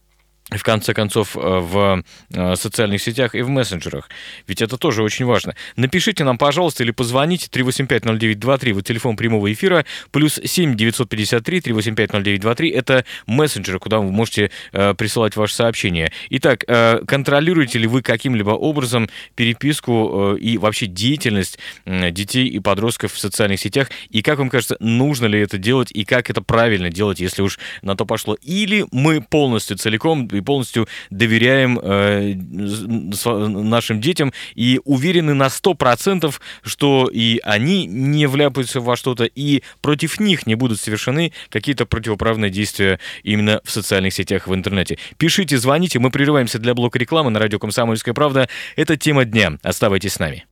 В 0.51 0.63
конце 0.63 0.95
концов, 0.95 1.37
э, 1.37 1.41
в 1.41 2.03
э, 2.33 2.57
социальных 2.57 3.03
сетях 3.03 3.35
и 3.35 3.43
в 3.43 3.49
мессенджерах. 3.49 4.09
Ведь 4.47 4.63
это 4.63 4.79
тоже 4.79 5.03
очень 5.03 5.27
важно. 5.27 5.55
Напишите 5.77 6.25
нам, 6.25 6.39
пожалуйста, 6.39 6.85
или 6.85 6.91
позвоните 6.91 7.49
3850923, 7.53 8.73
вот 8.73 8.87
телефон 8.87 9.17
прямого 9.17 9.53
эфира, 9.53 9.85
плюс 10.11 10.41
7 10.43 10.75
953 10.75 11.61
3850923, 11.61 12.73
это 12.73 13.05
мессенджеры, 13.27 13.79
куда 13.79 13.99
вы 13.99 14.11
можете 14.11 14.51
э, 14.73 14.95
присылать 14.95 15.37
ваши 15.37 15.55
сообщения. 15.55 16.13
Итак, 16.31 16.65
э, 16.67 17.01
контролируете 17.07 17.79
ли 17.79 17.87
вы 17.87 18.03
каким-либо 18.03 18.51
образом 18.51 19.11
переписку 19.35 20.35
э, 20.37 20.39
и 20.39 20.57
вообще 20.57 20.87
деятельность 20.87 21.59
детей 21.85 22.47
и 22.47 22.59
подростков 22.59 23.13
в 23.13 23.19
социальных 23.19 23.61
сетях, 23.61 23.91
и 24.09 24.23
как 24.23 24.39
вам 24.39 24.49
кажется, 24.49 24.77
нужно 24.81 25.27
ли 25.27 25.41
это 25.41 25.59
делать, 25.59 25.91
и 25.93 26.05
как 26.05 26.31
это 26.31 26.41
правильно 26.41 26.91
делать, 26.91 27.21
если 27.21 27.43
уж 27.43 27.59
на 27.83 27.97
то 27.97 28.07
пошло? 28.07 28.37
Или 28.43 28.87
мы 28.93 29.21
полностью 29.21 29.77
целиком 29.77 30.29
и 30.39 30.41
полностью 30.41 30.89
доверяем 31.11 31.79
э, 31.83 32.35
нашим 32.35 34.01
детям 34.01 34.33
и 34.55 34.81
уверены 34.85 35.35
на 35.35 35.47
100%, 35.47 36.35
что 36.63 37.09
и 37.13 37.41
они 37.45 37.87
не 37.87 38.27
вляпаются 38.27 38.81
во 38.81 38.97
что-то, 38.97 39.25
и 39.25 39.63
против 39.81 40.21
них 40.21 40.47
не 40.47 40.55
будут 40.55 40.81
совершены 40.81 41.33
какие-то 41.51 41.87
противоправные 41.87 42.51
действия 42.51 42.99
именно 43.23 43.61
в 43.65 43.71
социальных 43.71 44.15
сетях, 44.15 44.47
в 44.47 44.55
интернете. 44.55 44.99
Пишите, 45.17 45.59
звоните, 45.59 45.99
мы 45.99 46.11
прерываемся 46.11 46.59
для 46.59 46.75
блока 46.75 46.99
рекламы 46.99 47.31
на 47.31 47.39
радио 47.39 47.59
«Комсомольская 47.59 48.15
правда». 48.15 48.49
Это 48.77 48.97
тема 48.97 49.25
дня. 49.25 49.59
Оставайтесь 49.63 50.15
с 50.15 50.19
нами. 50.19 50.47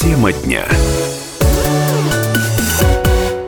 Тема 0.00 0.32
дня. 0.32 0.64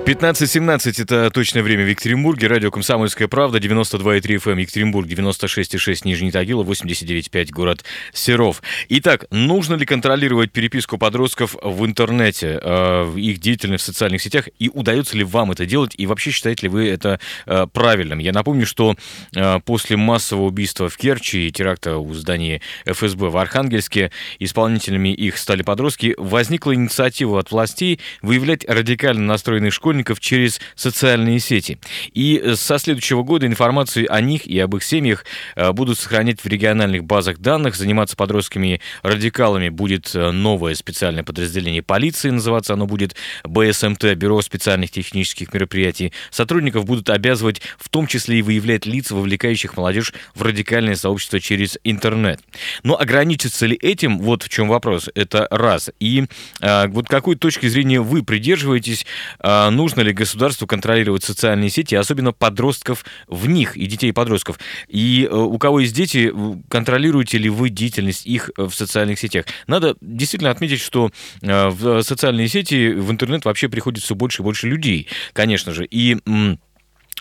15.17 0.07 1.03
это 1.03 1.31
точное 1.33 1.65
время 1.65 1.85
в 1.85 1.89
Екатеринбурге. 1.89 2.47
Радио 2.47 2.71
«Комсомольская 2.71 3.27
правда», 3.27 3.59
92,3 3.59 4.21
FM 4.37 4.53
эм, 4.53 4.59
Екатеринбург, 4.59 5.09
96,6 5.09 6.03
Нижний 6.05 6.31
Тагил, 6.31 6.63
89,5 6.63 7.51
город 7.51 7.85
Серов. 8.13 8.63
Итак, 8.89 9.25
нужно 9.33 9.75
ли 9.75 9.85
контролировать 9.85 10.53
переписку 10.53 10.97
подростков 10.97 11.57
в 11.61 11.85
интернете, 11.85 12.61
э, 12.63 13.15
их 13.17 13.41
деятельность 13.41 13.83
в 13.83 13.87
социальных 13.87 14.23
сетях, 14.23 14.49
и 14.61 14.71
удается 14.73 15.17
ли 15.17 15.25
вам 15.25 15.51
это 15.51 15.67
делать, 15.67 15.93
и 15.99 16.07
вообще 16.07 16.31
считаете 16.31 16.67
ли 16.67 16.69
вы 16.69 16.89
это 16.89 17.19
э, 17.47 17.67
правильным? 17.73 18.21
Я 18.21 18.31
напомню, 18.31 18.65
что 18.65 18.95
э, 19.35 19.59
после 19.65 19.97
массового 19.97 20.45
убийства 20.45 20.89
в 20.89 20.97
Керчи 20.97 21.49
и 21.49 21.51
теракта 21.51 21.97
у 21.97 22.15
здания 22.15 22.61
ФСБ 22.85 23.29
в 23.31 23.37
Архангельске 23.37 24.13
исполнителями 24.39 25.09
их 25.09 25.37
стали 25.37 25.63
подростки, 25.63 26.15
возникла 26.17 26.77
инициатива 26.77 27.41
от 27.41 27.51
властей 27.51 27.99
выявлять 28.23 28.65
радикально 28.69 29.25
настроенных 29.25 29.75
школьников 29.75 29.96
школьников 29.97 30.21
через 30.21 30.61
социальные 30.75 31.41
сети. 31.41 31.79
И 32.13 32.41
э, 32.43 32.55
со 32.55 32.79
следующего 32.79 33.23
года 33.23 33.47
информацию 33.47 34.07
о 34.13 34.21
них 34.21 34.47
и 34.47 34.59
об 34.59 34.77
их 34.77 34.85
семьях 34.85 35.25
э, 35.55 35.73
будут 35.73 35.99
сохранять 35.99 36.41
в 36.41 36.47
региональных 36.47 37.05
базах 37.05 37.39
данных. 37.39 37.77
Заниматься 37.77 38.17
подростками-радикалами 38.17 39.71
будет 39.71 40.15
э, 40.15 40.31
новое 40.33 40.75
специальное 40.75 41.25
подразделение 41.25 41.83
полиции, 41.83 42.31
называться 42.31 42.75
оно 42.75 42.87
будет 42.87 43.17
БСМТ, 43.45 44.15
Бюро 44.17 44.43
специальных 44.43 44.91
технических 44.91 45.55
мероприятий. 45.55 46.13
Сотрудников 46.31 46.85
будут 46.85 47.09
обязывать 47.09 47.63
в 47.79 47.89
том 47.89 48.07
числе 48.07 48.41
и 48.41 48.43
выявлять 48.43 48.87
лиц, 48.87 49.11
вовлекающих 49.11 49.77
молодежь 49.77 50.13
в 50.35 50.43
радикальное 50.43 50.97
сообщество 50.97 51.41
через 51.41 51.79
интернет. 51.85 52.41
Но 52.83 52.99
ограничится 52.99 53.67
ли 53.67 53.77
этим? 53.77 54.19
Вот 54.19 54.43
в 54.43 54.49
чем 54.49 54.69
вопрос. 54.69 55.09
Это 55.15 55.49
раз. 55.51 55.91
И 56.01 56.27
а, 56.61 56.87
вот 56.89 57.09
какой 57.09 57.37
точки 57.37 57.67
зрения 57.67 58.01
вы 58.01 58.23
придерживаетесь? 58.23 59.07
А, 59.41 59.71
ну, 59.71 59.86
нужно 59.87 60.01
ли 60.01 60.13
государству 60.13 60.67
контролировать 60.67 61.23
социальные 61.23 61.71
сети, 61.71 61.95
особенно 61.95 62.33
подростков 62.33 63.05
в 63.29 63.49
них 63.49 63.77
и 63.77 63.87
детей 63.87 64.13
подростков. 64.13 64.59
И 64.89 65.29
э, 65.31 65.33
у 65.33 65.57
кого 65.59 65.79
есть 65.79 65.95
дети, 65.95 66.33
контролируете 66.69 67.39
ли 67.39 67.49
вы 67.49 67.69
деятельность 67.69 68.27
их 68.27 68.51
э, 68.59 68.65
в 68.65 68.75
социальных 68.75 69.21
сетях? 69.21 69.47
Надо 69.69 69.95
действительно 70.01 70.51
отметить, 70.51 70.81
что 70.81 71.13
э, 71.41 71.69
в 71.69 72.03
социальные 72.03 72.49
сети, 72.49 72.89
в 72.89 73.13
интернет 73.13 73.45
вообще 73.45 73.69
приходит 73.69 74.03
все 74.03 74.17
больше 74.17 74.43
и 74.43 74.45
больше 74.45 74.67
людей, 74.67 75.07
конечно 75.33 75.73
же. 75.73 75.87
И 75.87 76.17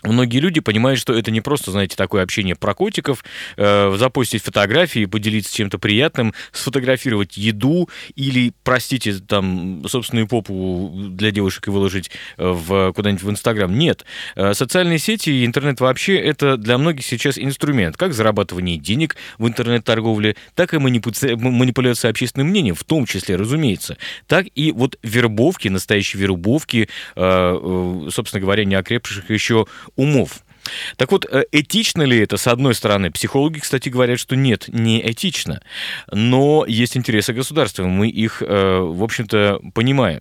Многие 0.02 0.40
люди 0.40 0.60
понимают, 0.60 1.00
что 1.00 1.14
это 1.14 1.30
не 1.30 1.40
просто, 1.40 1.70
знаете, 1.70 1.96
такое 1.96 2.22
общение 2.22 2.54
про 2.54 2.74
котиков, 2.74 3.24
э, 3.56 3.96
запостить 3.96 4.42
фотографии, 4.42 5.06
поделиться 5.06 5.54
чем-то 5.54 5.78
приятным, 5.78 6.34
сфотографировать 6.52 7.38
еду 7.38 7.88
или, 8.14 8.52
простите, 8.62 9.14
там, 9.14 9.88
собственную 9.88 10.28
попу 10.28 10.92
для 10.94 11.30
девушек 11.30 11.68
и 11.68 11.70
выложить 11.70 12.10
э, 12.36 12.46
в, 12.46 12.92
куда-нибудь 12.92 13.22
в 13.22 13.30
Инстаграм. 13.30 13.72
Нет. 13.76 14.04
Э, 14.34 14.52
социальные 14.52 14.98
сети 14.98 15.30
и 15.30 15.46
интернет 15.46 15.80
вообще 15.80 16.16
это 16.16 16.58
для 16.58 16.76
многих 16.76 17.04
сейчас 17.06 17.38
инструмент, 17.38 17.96
как 17.96 18.12
зарабатывание 18.12 18.76
денег 18.76 19.16
в 19.38 19.48
интернет-торговле, 19.48 20.36
так 20.54 20.74
и 20.74 20.78
манипуляция, 20.78 21.36
манипуляция 21.36 22.10
общественным 22.10 22.48
мнением, 22.48 22.74
в 22.74 22.84
том 22.84 23.06
числе, 23.06 23.36
разумеется, 23.36 23.96
так 24.26 24.46
и 24.54 24.72
вот 24.72 24.98
вербовки, 25.02 25.68
настоящие 25.68 26.20
вербовки, 26.20 26.90
э, 27.14 27.18
э, 27.18 28.08
собственно 28.10 28.42
говоря, 28.42 28.66
не 28.66 28.74
окрепших 28.74 29.30
еще 29.30 29.66
умов. 29.96 30.44
Так 30.96 31.12
вот, 31.12 31.26
э, 31.30 31.44
этично 31.52 32.02
ли 32.02 32.18
это, 32.18 32.36
с 32.36 32.46
одной 32.46 32.74
стороны? 32.74 33.10
Психологи, 33.10 33.58
кстати, 33.58 33.88
говорят, 33.88 34.18
что 34.18 34.36
нет, 34.36 34.68
не 34.68 35.00
этично. 35.10 35.60
Но 36.10 36.64
есть 36.66 36.96
интересы 36.96 37.32
государства, 37.32 37.84
мы 37.84 38.08
их, 38.08 38.42
э, 38.42 38.78
в 38.80 39.02
общем-то, 39.02 39.60
понимаем. 39.74 40.20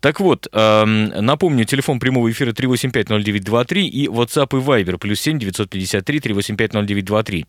Так 0.00 0.20
вот, 0.20 0.48
эм, 0.52 1.08
напомню, 1.08 1.64
телефон 1.64 1.98
прямого 1.98 2.30
эфира 2.30 2.52
3850923 2.52 3.86
и 3.86 4.06
WhatsApp 4.08 4.58
и 4.58 4.62
Viber 4.62 4.98
плюс 4.98 5.20
7 5.20 5.38
953 5.38 6.18
3850923. 6.18 7.46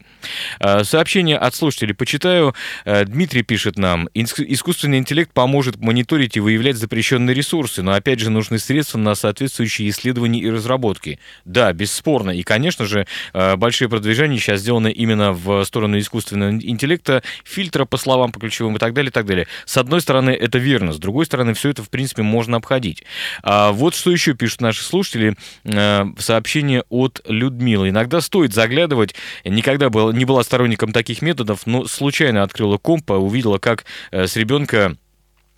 Сообщение 0.84 1.38
от 1.38 1.56
слушателей 1.56 1.96
почитаю. 1.96 2.54
Э, 2.86 3.06
Дмитрий 3.06 3.44
пишет 3.44 3.78
нам, 3.78 4.10
искусственный 4.14 4.98
интеллект 4.98 5.32
поможет 5.34 5.78
мониторить 5.78 6.38
и 6.38 6.40
выявлять 6.40 6.78
запрещенные 6.78 7.34
ресурсы, 7.34 7.82
но 7.84 7.94
опять 7.94 8.20
же 8.20 8.30
нужны 8.30 8.60
средства 8.60 8.98
на 8.98 9.16
соответствующие 9.16 9.90
исследования 9.90 10.40
и 10.40 10.50
разработки. 10.50 11.20
Да, 11.46 11.72
бесспорно, 11.74 12.37
и, 12.38 12.44
конечно 12.44 12.86
же, 12.86 13.08
э, 13.34 13.56
большие 13.56 13.90
продвижения 13.90 14.38
сейчас 14.38 14.62
сделаны 14.62 14.92
именно 14.92 15.32
в 15.32 15.64
сторону 15.64 15.98
искусственного 15.98 16.52
интеллекта, 16.52 17.24
фильтра 17.44 17.86
по 17.86 17.98
словам, 17.98 18.32
по 18.32 18.40
ключевым 18.40 18.76
и 18.76 18.80
так 18.80 18.94
далее, 18.94 19.10
и 19.10 19.14
так 19.14 19.26
далее. 19.26 19.48
С 19.66 19.78
одной 19.78 20.02
стороны, 20.02 20.32
это 20.32 20.58
верно, 20.58 20.94
с 20.94 20.98
другой 20.98 21.26
стороны, 21.26 21.54
все 21.54 21.70
это, 21.70 21.84
в 21.84 21.90
принципе, 21.90 22.24
можно 22.24 22.58
обходить. 22.58 23.04
А 23.44 23.72
вот 23.72 23.96
что 23.96 24.12
еще 24.12 24.34
пишут 24.34 24.62
наши 24.62 24.84
слушатели. 24.84 25.36
Э, 25.64 26.06
сообщение 26.18 26.84
от 26.90 27.22
Людмилы. 27.28 27.90
Иногда 27.90 28.22
стоит 28.22 28.54
заглядывать. 28.54 29.16
Никогда 29.44 29.90
был, 29.90 30.12
не 30.12 30.26
была 30.26 30.44
сторонником 30.44 30.92
таких 30.92 31.22
методов, 31.22 31.66
но 31.66 31.86
случайно 31.86 32.44
открыла 32.44 32.78
компа, 32.78 33.14
увидела, 33.14 33.58
как 33.58 33.86
э, 34.12 34.28
с 34.28 34.36
ребенка 34.36 34.96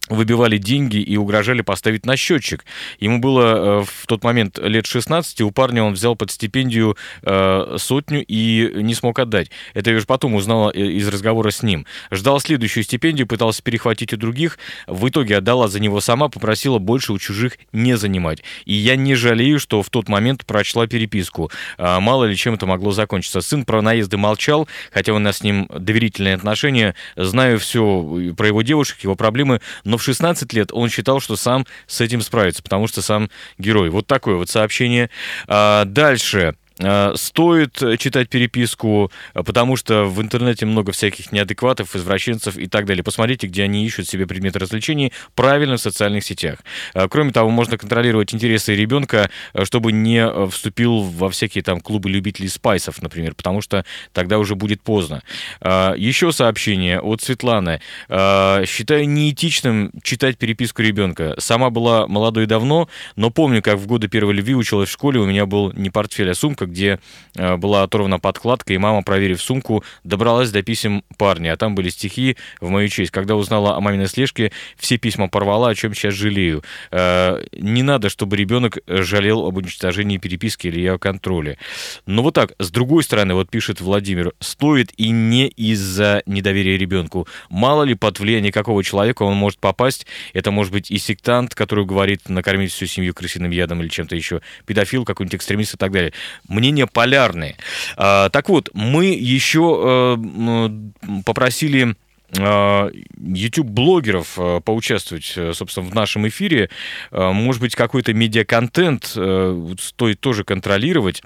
выбивали 0.10 0.58
деньги 0.58 0.98
и 0.98 1.16
угрожали 1.18 1.62
поставить 1.62 2.06
на 2.06 2.18
счетчик. 2.18 2.66
Ему 3.00 3.20
было 3.20 3.82
э, 3.82 3.84
в 3.86 4.08
тот 4.08 4.24
момент 4.24 4.58
лет 4.58 4.86
16, 4.86 5.42
у 5.42 5.52
парня 5.52 5.84
он 5.84 5.94
взял 5.94 6.16
под 6.16 6.32
стипендию 6.32 6.98
э, 7.22 7.76
сотню 7.78 8.26
и 8.28 8.72
не 8.82 8.96
смог 8.96 9.20
отдать. 9.20 9.52
Это 9.74 9.92
я 9.92 9.98
уже 9.98 10.06
потом 10.06 10.36
узнала 10.36 10.72
э, 10.74 10.80
из 10.80 11.08
разговора 11.08 11.52
с 11.52 11.64
ним. 11.64 11.86
Ждал 12.12 12.40
следующую 12.40 12.84
стипендию, 12.84 13.28
пытался 13.28 13.62
перехватить 13.62 14.14
у 14.14 14.18
других, 14.18 14.58
в 14.88 15.08
итоге 15.08 15.38
отдала 15.38 15.68
за 15.68 15.80
него 15.80 16.02
сама, 16.02 16.30
попросила 16.30 16.80
больше 16.80 17.14
у 17.14 17.20
чужих 17.20 17.58
не 17.72 17.96
занимать. 17.96 18.44
И 18.66 18.74
я 18.74 18.96
не 18.96 19.16
жалею, 19.16 19.60
что 19.60 19.84
в 19.84 19.90
тот 19.90 20.10
момент 20.10 20.46
прочла 20.46 20.88
переписку. 20.88 21.52
Мало 21.78 22.26
ли 22.26 22.36
чем 22.36 22.56
это 22.56 22.66
могло 22.66 22.92
закончиться. 22.92 23.42
Сын 23.42 23.66
про 23.66 23.82
наезды 23.82 24.18
молчал, 24.18 24.68
хотя 24.92 25.14
у 25.14 25.20
нас 25.20 25.38
с 25.38 25.44
ним 25.44 25.68
доверительные 25.70 26.36
отношения, 26.36 26.96
знаю 27.16 27.60
все 27.60 28.34
про 28.36 28.48
его 28.48 28.62
девушек, 28.62 29.00
его 29.02 29.16
проблемы, 29.16 29.62
но 29.84 29.99
в 30.00 30.04
16 30.04 30.52
лет 30.54 30.72
он 30.72 30.90
считал, 30.90 31.20
что 31.20 31.36
сам 31.36 31.66
с 31.88 32.02
этим 32.02 32.22
справится, 32.22 32.64
потому 32.64 32.88
что 32.88 33.02
сам 33.02 33.30
герой. 33.58 33.90
Вот 33.90 34.08
такое 34.08 34.36
вот 34.36 34.50
сообщение. 34.50 35.10
А, 35.48 35.86
дальше. 35.86 36.56
Э, 36.80 37.14
стоит 37.16 37.78
читать 38.00 38.30
переписку, 38.30 39.12
э, 39.34 39.44
потому 39.44 39.76
что 39.76 40.06
в 40.06 40.22
интернете 40.22 40.66
много 40.66 40.92
всяких 40.94 41.32
неадекватов, 41.32 41.96
извращенцев 41.96 42.58
и 42.58 42.68
так 42.68 42.86
далее. 42.86 43.04
Посмотрите, 43.04 43.48
где 43.48 43.64
они 43.64 43.86
ищут 43.86 44.08
себе 44.08 44.26
предметы 44.26 44.60
развлечений 44.60 45.12
правильно 45.36 45.76
в 45.76 45.82
социальных 45.82 46.24
сетях. 46.24 46.60
Э, 46.94 47.08
кроме 47.10 47.32
того, 47.32 47.50
можно 47.50 47.78
контролировать 47.78 48.34
интересы 48.34 48.76
ребенка, 48.76 49.30
чтобы 49.64 49.92
не 49.92 50.26
вступил 50.50 51.02
во 51.02 51.30
всякие 51.30 51.64
там 51.64 51.82
клубы 51.82 52.10
любителей 52.10 52.48
спайсов, 52.48 53.02
например, 53.02 53.36
потому 53.36 53.62
что 53.62 53.84
тогда 54.14 54.38
уже 54.40 54.56
будет 54.56 54.82
поздно. 54.82 55.22
Еще 55.62 56.32
сообщение 56.32 57.00
от 57.00 57.22
Светланы. 57.22 57.82
Считаю 58.10 59.08
неэтичным 59.10 59.92
читать 60.04 60.38
переписку 60.38 60.82
ребенка. 60.82 61.36
Сама 61.38 61.70
была 61.70 62.08
молодой 62.08 62.46
давно, 62.46 62.90
но 63.16 63.30
помню, 63.30 63.62
как 63.62 63.78
в 63.78 63.88
годы 63.88 64.08
первой 64.08 64.34
любви 64.34 64.56
училась 64.56 64.90
в 64.90 64.92
школе, 64.92 65.20
у 65.20 65.26
меня 65.26 65.46
был 65.46 65.72
не 65.74 65.90
портфель, 65.90 66.32
а 66.32 66.36
сумка, 66.36 66.69
где 66.70 67.00
э, 67.36 67.58
была 67.58 67.84
оторвана 67.84 68.20
подкладка, 68.20 68.74
и 68.74 68.78
мама, 68.78 69.04
проверив 69.04 69.42
сумку, 69.42 69.84
добралась 70.04 70.52
до 70.52 70.62
писем 70.62 71.04
парня, 71.18 71.54
а 71.54 71.58
там 71.58 71.76
были 71.76 71.90
стихи 71.90 72.38
в 72.62 72.70
мою 72.70 72.88
честь. 72.88 73.12
Когда 73.12 73.36
узнала 73.36 73.76
о 73.76 73.82
маминой 73.82 74.08
слежке, 74.08 74.52
все 74.78 74.98
письма 74.98 75.28
порвала, 75.28 75.70
о 75.70 75.76
чем 75.76 75.94
сейчас 75.94 76.14
жалею. 76.14 76.64
Э, 76.92 77.44
не 77.54 77.84
надо, 77.84 78.10
чтобы 78.10 78.38
ребенок 78.38 78.78
жалел 78.88 79.46
об 79.46 79.58
уничтожении 79.58 80.18
переписки 80.18 80.68
или 80.68 80.80
ее 80.80 81.00
контроле. 81.00 81.58
Но 82.06 82.24
вот 82.24 82.34
так, 82.34 82.54
с 82.60 82.72
другой 82.72 83.04
стороны, 83.04 83.34
вот 83.34 83.50
пишет 83.50 83.82
Владимир, 83.82 84.34
стоит 84.40 84.92
и 84.98 85.10
не 85.10 85.48
из-за 85.48 86.24
недоверия 86.26 86.78
ребенку. 86.78 87.28
Мало 87.50 87.84
ли 87.84 87.96
под 87.96 88.20
влияние 88.20 88.52
какого 88.52 88.84
человека 88.84 89.24
он 89.24 89.36
может 89.36 89.60
попасть. 89.60 90.06
Это 90.34 90.52
может 90.52 90.72
быть 90.72 90.92
и 90.92 90.98
сектант, 90.98 91.56
который 91.56 91.86
говорит 91.86 92.30
накормить 92.30 92.72
всю 92.72 92.86
семью 92.86 93.14
крысиным 93.14 93.52
ядом 93.52 93.82
или 93.82 93.90
чем-то 93.90 94.16
еще, 94.16 94.42
педофил, 94.66 95.06
какой-нибудь 95.06 95.36
экстремист 95.36 95.76
и 95.76 95.78
так 95.78 95.92
далее 95.92 96.14
мнения 96.60 96.88
полярные. 96.88 97.56
А, 97.98 98.30
так 98.30 98.50
вот, 98.50 98.70
мы 98.74 99.06
еще 99.06 100.18
э, 100.18 101.22
попросили 101.26 101.96
э, 102.38 102.92
YouTube-блогеров 103.18 104.38
э, 104.38 104.62
поучаствовать, 104.64 105.38
собственно, 105.54 105.88
в 105.88 105.96
нашем 105.96 106.28
эфире. 106.28 106.70
Может 107.12 107.62
быть, 107.62 107.76
какой-то 107.76 108.14
медиаконтент 108.14 109.06
стоит 109.06 110.20
тоже 110.20 110.44
контролировать. 110.44 111.22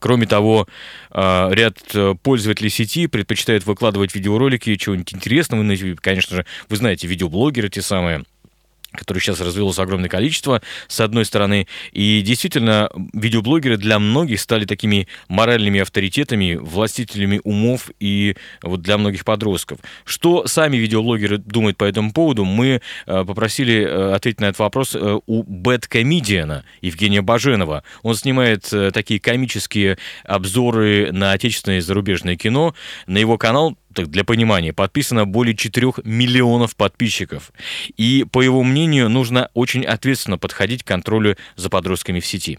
Кроме 0.00 0.26
того, 0.26 0.66
ряд 1.12 1.78
пользователей 2.22 2.68
сети 2.68 3.06
предпочитают 3.06 3.64
выкладывать 3.64 4.12
видеоролики 4.12 4.74
чего-нибудь 4.74 5.14
интересного. 5.14 5.64
Конечно 6.00 6.38
же, 6.38 6.46
вы 6.68 6.76
знаете, 6.76 7.06
видеоблогеры 7.06 7.68
те 7.68 7.80
самые– 7.80 8.24
которое 8.94 9.20
сейчас 9.20 9.40
развелось 9.40 9.78
огромное 9.78 10.08
количество, 10.08 10.62
с 10.88 11.00
одной 11.00 11.24
стороны. 11.24 11.66
И 11.92 12.22
действительно, 12.22 12.90
видеоблогеры 13.12 13.76
для 13.76 13.98
многих 13.98 14.40
стали 14.40 14.64
такими 14.64 15.08
моральными 15.28 15.80
авторитетами, 15.80 16.54
властителями 16.54 17.40
умов 17.44 17.90
и 18.00 18.36
вот 18.62 18.82
для 18.82 18.98
многих 18.98 19.24
подростков. 19.24 19.78
Что 20.04 20.46
сами 20.46 20.76
видеоблогеры 20.76 21.38
думают 21.38 21.76
по 21.76 21.84
этому 21.84 22.12
поводу, 22.12 22.44
мы 22.44 22.80
э, 23.06 23.24
попросили 23.24 23.84
э, 23.84 24.12
ответить 24.14 24.40
на 24.40 24.46
этот 24.46 24.58
вопрос 24.58 24.94
э, 24.94 25.18
у 25.26 25.42
бэткомедиана 25.42 26.64
Евгения 26.80 27.22
Баженова. 27.22 27.84
Он 28.02 28.14
снимает 28.14 28.72
такие 28.92 29.20
комические 29.20 29.98
обзоры 30.24 31.10
на 31.12 31.32
отечественное 31.32 31.78
и 31.78 31.80
зарубежное 31.80 32.36
кино. 32.36 32.74
На 33.06 33.18
его 33.18 33.38
канал 33.38 33.76
так 33.94 34.08
для 34.08 34.24
понимания, 34.24 34.72
подписано 34.72 35.24
более 35.24 35.56
4 35.56 35.92
миллионов 36.04 36.76
подписчиков. 36.76 37.52
И, 37.96 38.26
по 38.30 38.42
его 38.42 38.62
мнению, 38.62 39.08
нужно 39.08 39.50
очень 39.54 39.84
ответственно 39.84 40.38
подходить 40.38 40.82
к 40.82 40.86
контролю 40.86 41.36
за 41.56 41.70
подростками 41.70 42.20
в 42.20 42.26
сети. 42.26 42.58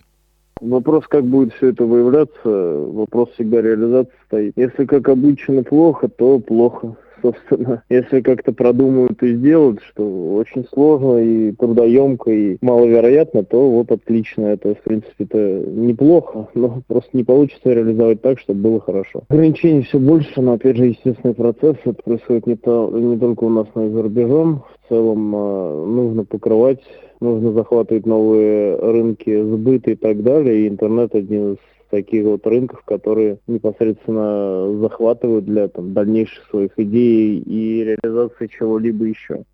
Вопрос, 0.62 1.04
как 1.08 1.26
будет 1.26 1.54
все 1.56 1.70
это 1.70 1.84
выявляться, 1.84 2.50
вопрос 2.50 3.30
всегда 3.34 3.62
реализации 3.62 4.14
стоит. 4.26 4.54
Если 4.56 4.86
как 4.86 5.10
обычно 5.10 5.64
плохо, 5.64 6.08
то 6.08 6.40
плохо 6.40 6.96
собственно, 7.26 7.84
если 7.90 8.22
как-то 8.22 8.54
продумают 8.54 9.22
и 9.24 9.36
сделают, 9.36 9.82
что 9.90 10.36
очень 10.36 10.66
сложно 10.74 11.18
и 11.18 11.52
трудоемко 11.54 12.32
и 12.32 12.58
маловероятно, 12.62 13.44
то 13.44 13.70
вот 13.70 13.92
отлично. 13.92 14.46
Это, 14.46 14.76
в 14.76 14.82
принципе, 14.82 15.24
это 15.24 15.64
неплохо, 15.68 16.48
но 16.54 16.82
просто 16.88 17.10
не 17.14 17.24
получится 17.24 17.74
реализовать 17.74 18.22
так, 18.22 18.40
чтобы 18.40 18.62
было 18.62 18.80
хорошо. 18.80 19.24
Ограничений 19.30 19.82
все 19.82 20.00
больше, 20.00 20.42
но, 20.42 20.54
опять 20.54 20.78
же, 20.78 20.88
естественный 20.88 21.34
процесс. 21.34 21.76
Это 21.84 22.02
происходит 22.04 22.48
не, 22.48 22.56
то, 22.56 22.90
не 22.92 23.18
только 23.18 23.44
у 23.44 23.50
нас, 23.50 23.68
но 23.76 23.86
и 23.86 23.90
за 23.90 24.02
рубежом. 24.02 24.64
В 24.84 24.90
целом 24.90 25.36
э, 25.36 25.86
нужно 25.86 26.26
покрывать, 26.26 26.82
нужно 27.20 27.54
захватывать 27.54 28.06
новые 28.06 28.76
рынки 28.76 29.42
сбыта 29.42 29.92
и 29.92 29.96
так 29.96 30.22
далее. 30.22 30.62
И 30.62 30.68
интернет 30.68 31.16
один 31.16 31.54
из 31.54 31.58
таких 31.90 32.26
вот 32.26 32.46
рынков, 32.48 32.84
которые 32.84 33.40
непосредственно 33.48 34.80
захватывают 34.80 35.46
для 35.46 35.68
там, 35.68 35.94
дальнейших 35.94 36.46
своих 36.50 36.72
идей 36.78 37.40
и 37.40 37.84
реализации 37.84 38.48
чего-либо 38.48 39.06
еще. 39.06 39.46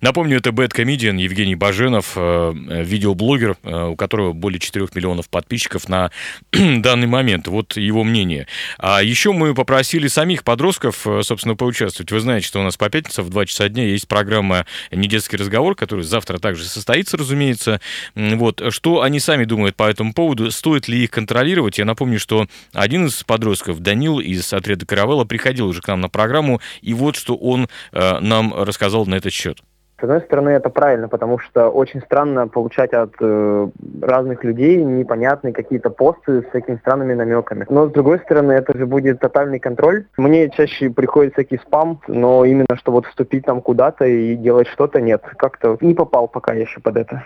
Напомню, 0.00 0.38
это 0.38 0.50
Bad 0.50 0.72
Comedian 0.74 1.20
Евгений 1.20 1.54
Баженов, 1.54 2.12
э, 2.16 2.52
видеоблогер, 2.54 3.56
э, 3.62 3.86
у 3.88 3.96
которого 3.96 4.32
более 4.32 4.60
4 4.60 4.88
миллионов 4.94 5.28
подписчиков 5.28 5.88
на 5.88 6.10
данный 6.52 7.06
момент. 7.06 7.48
Вот 7.48 7.76
его 7.76 8.04
мнение. 8.04 8.46
А 8.78 9.02
еще 9.02 9.32
мы 9.32 9.54
попросили 9.54 10.08
самих 10.08 10.44
подростков, 10.44 11.06
э, 11.06 11.22
собственно, 11.22 11.56
поучаствовать. 11.56 12.10
Вы 12.12 12.20
знаете, 12.20 12.46
что 12.46 12.60
у 12.60 12.62
нас 12.62 12.76
по 12.76 12.88
пятницам 12.90 13.24
в 13.24 13.30
2 13.30 13.46
часа 13.46 13.68
дня 13.68 13.84
есть 13.84 14.08
программа 14.08 14.66
«Недетский 14.90 15.38
разговор», 15.38 15.74
которая 15.74 16.04
завтра 16.04 16.38
также 16.38 16.64
состоится, 16.64 17.16
разумеется. 17.16 17.80
Вот. 18.14 18.62
Что 18.70 19.02
они 19.02 19.20
сами 19.20 19.44
думают 19.44 19.76
по 19.76 19.88
этому 19.88 20.12
поводу? 20.12 20.50
Стоит 20.50 20.88
ли 20.88 21.04
их 21.04 21.10
контролировать? 21.10 21.78
Я 21.78 21.84
напомню, 21.84 22.18
что 22.18 22.46
один 22.72 23.06
из 23.06 23.22
подростков, 23.24 23.80
Данил 23.80 24.20
из 24.20 24.52
отряда 24.52 24.86
«Каравелла», 24.86 25.24
приходил 25.24 25.68
уже 25.68 25.80
к 25.80 25.88
нам 25.88 26.00
на 26.00 26.08
программу, 26.08 26.60
и 26.82 26.94
вот 26.94 27.16
что 27.16 27.36
он 27.36 27.68
нам 27.92 28.54
рассказал 28.54 29.06
на 29.06 29.16
этот 29.16 29.32
счет. 29.32 29.59
С 30.00 30.02
одной 30.02 30.22
стороны, 30.22 30.48
это 30.50 30.70
правильно, 30.70 31.08
потому 31.08 31.38
что 31.38 31.68
очень 31.68 32.00
странно 32.00 32.48
получать 32.48 32.94
от 32.94 33.12
э, 33.20 33.68
разных 34.00 34.44
людей 34.44 34.82
непонятные 34.82 35.52
какие-то 35.52 35.90
посты 35.90 36.40
с 36.40 36.46
такими 36.52 36.76
странными 36.76 37.12
намеками. 37.12 37.66
Но 37.68 37.86
с 37.86 37.92
другой 37.92 38.18
стороны, 38.20 38.52
это 38.52 38.76
же 38.78 38.86
будет 38.86 39.20
тотальный 39.20 39.58
контроль. 39.58 40.06
Мне 40.16 40.48
чаще 40.48 40.88
приходит 40.88 41.34
всякий 41.34 41.58
спам, 41.58 42.00
но 42.08 42.46
именно 42.46 42.76
что 42.76 42.92
вот 42.92 43.06
вступить 43.06 43.44
там 43.44 43.60
куда-то 43.60 44.06
и 44.06 44.36
делать 44.36 44.68
что-то 44.68 45.02
нет. 45.02 45.22
Как-то 45.36 45.76
не 45.82 45.92
попал 45.92 46.28
пока 46.28 46.54
еще 46.54 46.80
под 46.80 46.96
это. 46.96 47.24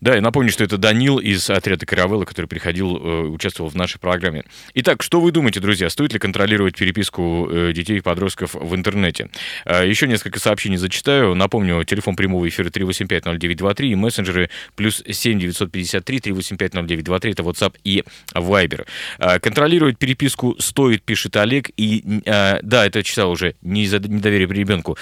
Да, 0.00 0.14
я 0.14 0.20
напомню, 0.20 0.50
что 0.50 0.64
это 0.64 0.76
Данил 0.76 1.18
из 1.18 1.48
отряда 1.48 1.86
Каравелла, 1.86 2.24
который 2.24 2.46
приходил, 2.46 2.96
э, 2.96 3.20
участвовал 3.22 3.70
в 3.70 3.74
нашей 3.74 3.98
программе. 3.98 4.44
Итак, 4.74 5.02
что 5.02 5.20
вы 5.20 5.32
думаете, 5.32 5.60
друзья, 5.60 5.88
стоит 5.88 6.12
ли 6.12 6.18
контролировать 6.18 6.76
переписку 6.76 7.48
э, 7.50 7.72
детей 7.72 7.98
и 7.98 8.00
подростков 8.00 8.54
в 8.54 8.74
интернете? 8.74 9.30
А, 9.64 9.84
еще 9.84 10.06
несколько 10.06 10.38
сообщений 10.38 10.76
зачитаю. 10.76 11.34
Напомню, 11.34 11.82
телефон 11.84 12.14
прямого 12.14 12.46
эфира 12.46 12.68
3850923 12.68 13.86
и 13.88 13.94
мессенджеры 13.94 14.50
плюс 14.74 15.02
7 15.08 15.38
953 15.38 16.18
3850923, 16.18 17.32
это 17.32 17.42
WhatsApp 17.42 17.74
и 17.84 18.04
Viber. 18.34 18.86
А, 19.18 19.38
контролировать 19.38 19.98
переписку 19.98 20.56
стоит, 20.58 21.02
пишет 21.02 21.36
Олег, 21.36 21.70
и 21.76 22.22
а, 22.26 22.58
да, 22.62 22.86
это 22.86 23.02
читал 23.02 23.30
уже, 23.30 23.54
не 23.62 23.86
за 23.86 23.98
недоверие 23.98 24.46
ребенку. 24.46 24.96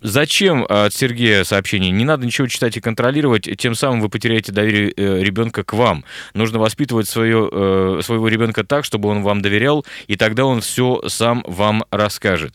Зачем 0.00 0.64
от 0.68 0.94
Сергея 0.94 1.44
сообщение? 1.44 1.90
Не 1.90 2.04
надо 2.04 2.24
ничего 2.26 2.46
читать 2.46 2.76
и 2.76 2.80
контролировать, 2.80 3.48
тем 3.58 3.74
самым 3.74 4.01
вы 4.02 4.08
потеряете 4.08 4.52
доверие 4.52 4.92
э, 4.94 5.22
ребенка 5.22 5.64
к 5.64 5.72
вам. 5.72 6.04
Нужно 6.34 6.58
воспитывать 6.58 7.08
свое, 7.08 7.48
э, 7.50 8.00
своего 8.02 8.28
ребенка 8.28 8.64
так, 8.64 8.84
чтобы 8.84 9.08
он 9.08 9.22
вам 9.22 9.40
доверял, 9.40 9.86
и 10.08 10.16
тогда 10.16 10.44
он 10.44 10.60
все 10.60 11.00
сам 11.06 11.42
вам 11.46 11.84
расскажет. 11.90 12.54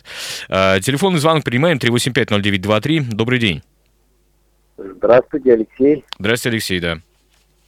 Э, 0.50 0.80
телефонный 0.82 1.20
звонок 1.20 1.44
принимаем 1.44 1.78
3850923. 1.78 3.06
Добрый 3.12 3.40
день. 3.40 3.64
Здравствуйте, 4.78 5.54
Алексей. 5.54 6.06
Здравствуйте, 6.20 6.56
Алексей, 6.56 6.80
да. 6.80 6.98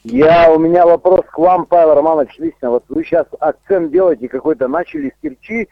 Я, 0.04 0.52
у 0.52 0.60
меня 0.60 0.86
вопрос 0.86 1.22
к 1.26 1.38
вам, 1.38 1.66
Павел 1.66 1.96
Романович, 1.96 2.36
лично. 2.38 2.70
Вот 2.70 2.86
вы 2.90 3.04
сейчас 3.04 3.26
акцент 3.40 3.92
делаете 3.92 4.30
какой-то, 4.30 4.68
начали 4.68 5.10
с 5.10 5.22
Керчи, 5.22 5.68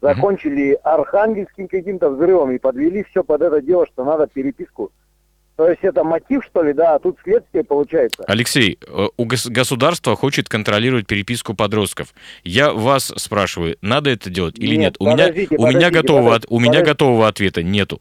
закончили 0.00 0.78
архангельским 0.82 1.66
каким-то 1.66 2.10
взрывом 2.10 2.52
и 2.52 2.58
подвели 2.58 3.04
все 3.04 3.24
под 3.24 3.42
это 3.42 3.60
дело, 3.62 3.86
что 3.86 4.04
надо 4.04 4.26
переписку 4.26 4.92
то 5.56 5.68
есть 5.68 5.84
это 5.84 6.02
мотив, 6.02 6.44
что 6.44 6.62
ли, 6.62 6.72
да, 6.72 6.96
а 6.96 6.98
тут 6.98 7.16
следствие 7.22 7.62
получается. 7.62 8.24
Алексей, 8.26 8.78
э, 8.86 9.06
у 9.16 9.24
государства 9.24 10.16
хочет 10.16 10.48
контролировать 10.48 11.06
переписку 11.06 11.54
подростков. 11.54 12.12
Я 12.42 12.72
вас 12.72 13.12
спрашиваю, 13.16 13.76
надо 13.80 14.10
это 14.10 14.30
делать 14.30 14.58
или 14.58 14.74
нет? 14.74 14.96
нет? 14.98 15.00
У 15.00 15.06
меня, 15.06 15.28
у 15.56 15.66
меня 15.68 15.90
готового, 15.90 16.40
у 16.48 16.58
меня 16.58 16.82
готового 16.82 17.28
ответа 17.28 17.62
нету. 17.62 18.00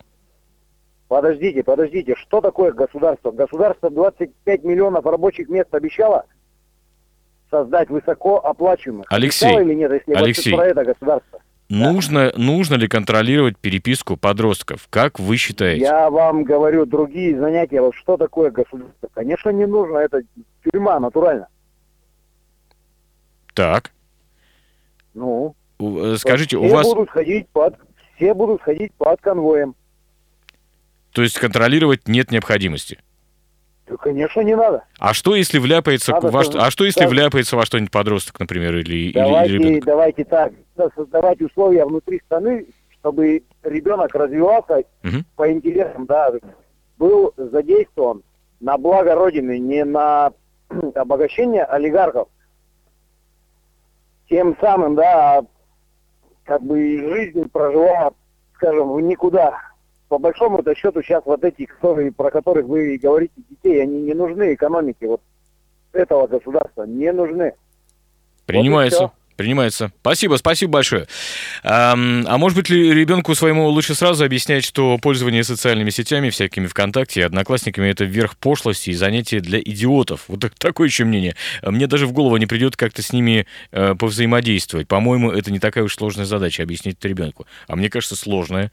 Подождите, 1.07 1.63
подождите, 1.63 2.15
что 2.15 2.41
такое 2.41 2.71
государство? 2.71 3.29
Государство 3.29 3.91
25 3.91 4.63
миллионов 4.63 5.05
рабочих 5.05 5.47
мест 5.47 5.71
обещало 5.75 6.25
создать 7.51 7.87
высоко 7.89 8.39
оплачиваемых. 8.39 9.05
Алексей, 9.09 9.61
или 9.61 9.75
нет, 9.75 9.91
если 9.91 10.13
Алексей, 10.15 10.55
про 10.55 10.65
это 10.65 10.83
государство? 10.83 11.39
Нужно, 11.69 12.31
да. 12.31 12.37
нужно 12.37 12.75
ли 12.75 12.87
контролировать 12.87 13.57
переписку 13.57 14.17
подростков? 14.17 14.87
Как 14.89 15.19
вы 15.19 15.37
считаете? 15.37 15.83
Я 15.83 16.09
вам 16.09 16.43
говорю 16.43 16.85
другие 16.85 17.37
занятия. 17.39 17.81
Вот 17.81 17.95
что 17.95 18.17
такое 18.17 18.51
государство? 18.51 19.09
Конечно, 19.13 19.49
не 19.49 19.65
нужно. 19.65 19.97
Это 19.97 20.21
тюрьма, 20.63 20.99
натурально. 20.99 21.47
Так. 23.53 23.91
Ну. 25.13 25.55
Э, 25.79 26.15
скажите, 26.17 26.57
у 26.57 26.67
вас... 26.67 26.85
Будут 26.85 27.09
ходить 27.09 27.47
под, 27.49 27.75
все 28.15 28.33
будут 28.33 28.61
ходить 28.61 28.93
под 28.93 29.21
конвоем. 29.21 29.75
То 31.11 31.21
есть 31.21 31.39
контролировать 31.39 32.07
нет 32.07 32.31
необходимости? 32.31 32.99
Конечно, 33.99 34.41
не 34.41 34.55
надо. 34.55 34.83
А 34.99 35.13
что, 35.13 35.35
если 35.35 35.59
вляпается 35.59 36.11
надо, 36.11 36.29
во 36.29 36.43
что, 36.43 36.63
а 36.63 36.71
что, 36.71 36.85
если 36.85 37.05
вляпается 37.05 37.55
во 37.55 37.65
что-нибудь 37.65 37.91
подросток, 37.91 38.39
например, 38.39 38.75
или, 38.77 39.11
давайте, 39.11 39.53
или 39.53 39.63
ребенок? 39.63 39.85
Давайте 39.85 40.23
так, 40.25 40.53
создавать 40.95 41.41
условия 41.41 41.85
внутри 41.85 42.21
страны, 42.25 42.65
чтобы 42.99 43.43
ребенок 43.63 44.13
развивался 44.15 44.83
угу. 45.03 45.23
по 45.35 45.51
интересам, 45.51 46.05
да, 46.05 46.31
был 46.97 47.33
задействован 47.37 48.23
на 48.59 48.77
благо 48.77 49.15
Родины, 49.15 49.59
не 49.59 49.83
на 49.83 50.31
обогащение 50.95 51.63
олигархов. 51.63 52.27
Тем 54.29 54.55
самым, 54.61 54.95
да, 54.95 55.43
как 56.45 56.61
бы 56.63 56.77
жизнь 56.77 57.49
проживала, 57.49 58.13
скажем, 58.55 58.93
в 58.93 59.01
никуда 59.01 59.72
по 60.13 60.19
большому-то 60.19 60.75
счету 60.75 61.01
сейчас 61.01 61.23
вот 61.25 61.43
эти, 61.43 61.65
которые, 61.65 62.11
про 62.11 62.29
которых 62.29 62.67
вы 62.67 62.99
говорите, 63.01 63.33
детей, 63.49 63.81
они 63.81 63.99
не 64.03 64.13
нужны 64.13 64.53
экономике 64.53 65.07
вот 65.07 65.21
этого 65.91 66.27
государства, 66.27 66.83
не 66.83 67.11
нужны. 67.11 67.53
Принимается. 68.45 69.01
Вот 69.01 69.11
Принимается. 69.35 69.91
Спасибо, 70.01 70.35
спасибо 70.35 70.73
большое. 70.73 71.07
А, 71.63 71.93
а 71.93 72.37
может 72.37 72.55
быть 72.55 72.69
ли 72.69 72.93
ребенку 72.93 73.33
своему 73.33 73.67
лучше 73.67 73.95
сразу 73.95 74.23
объяснять, 74.23 74.63
что 74.63 74.99
пользование 74.99 75.43
социальными 75.43 75.89
сетями, 75.89 76.29
всякими 76.29 76.67
ВКонтакте 76.67 77.21
и 77.21 77.23
Одноклассниками 77.23 77.89
это 77.89 78.05
верх 78.05 78.37
пошлости 78.37 78.91
и 78.91 78.93
занятие 78.93 79.39
для 79.39 79.59
идиотов? 79.59 80.25
Вот 80.27 80.45
такое 80.59 80.87
еще 80.87 81.05
мнение. 81.05 81.35
Мне 81.63 81.87
даже 81.87 82.05
в 82.05 82.11
голову 82.11 82.37
не 82.37 82.45
придет 82.45 82.75
как-то 82.77 83.01
с 83.01 83.11
ними 83.11 83.47
э, 83.71 83.95
повзаимодействовать. 83.95 84.87
По-моему, 84.87 85.31
это 85.31 85.51
не 85.51 85.59
такая 85.59 85.83
уж 85.83 85.95
сложная 85.95 86.25
задача 86.25 86.61
объяснить 86.61 86.97
это 86.99 87.07
ребенку. 87.07 87.47
А 87.67 87.75
мне 87.75 87.89
кажется, 87.89 88.15
сложная. 88.15 88.71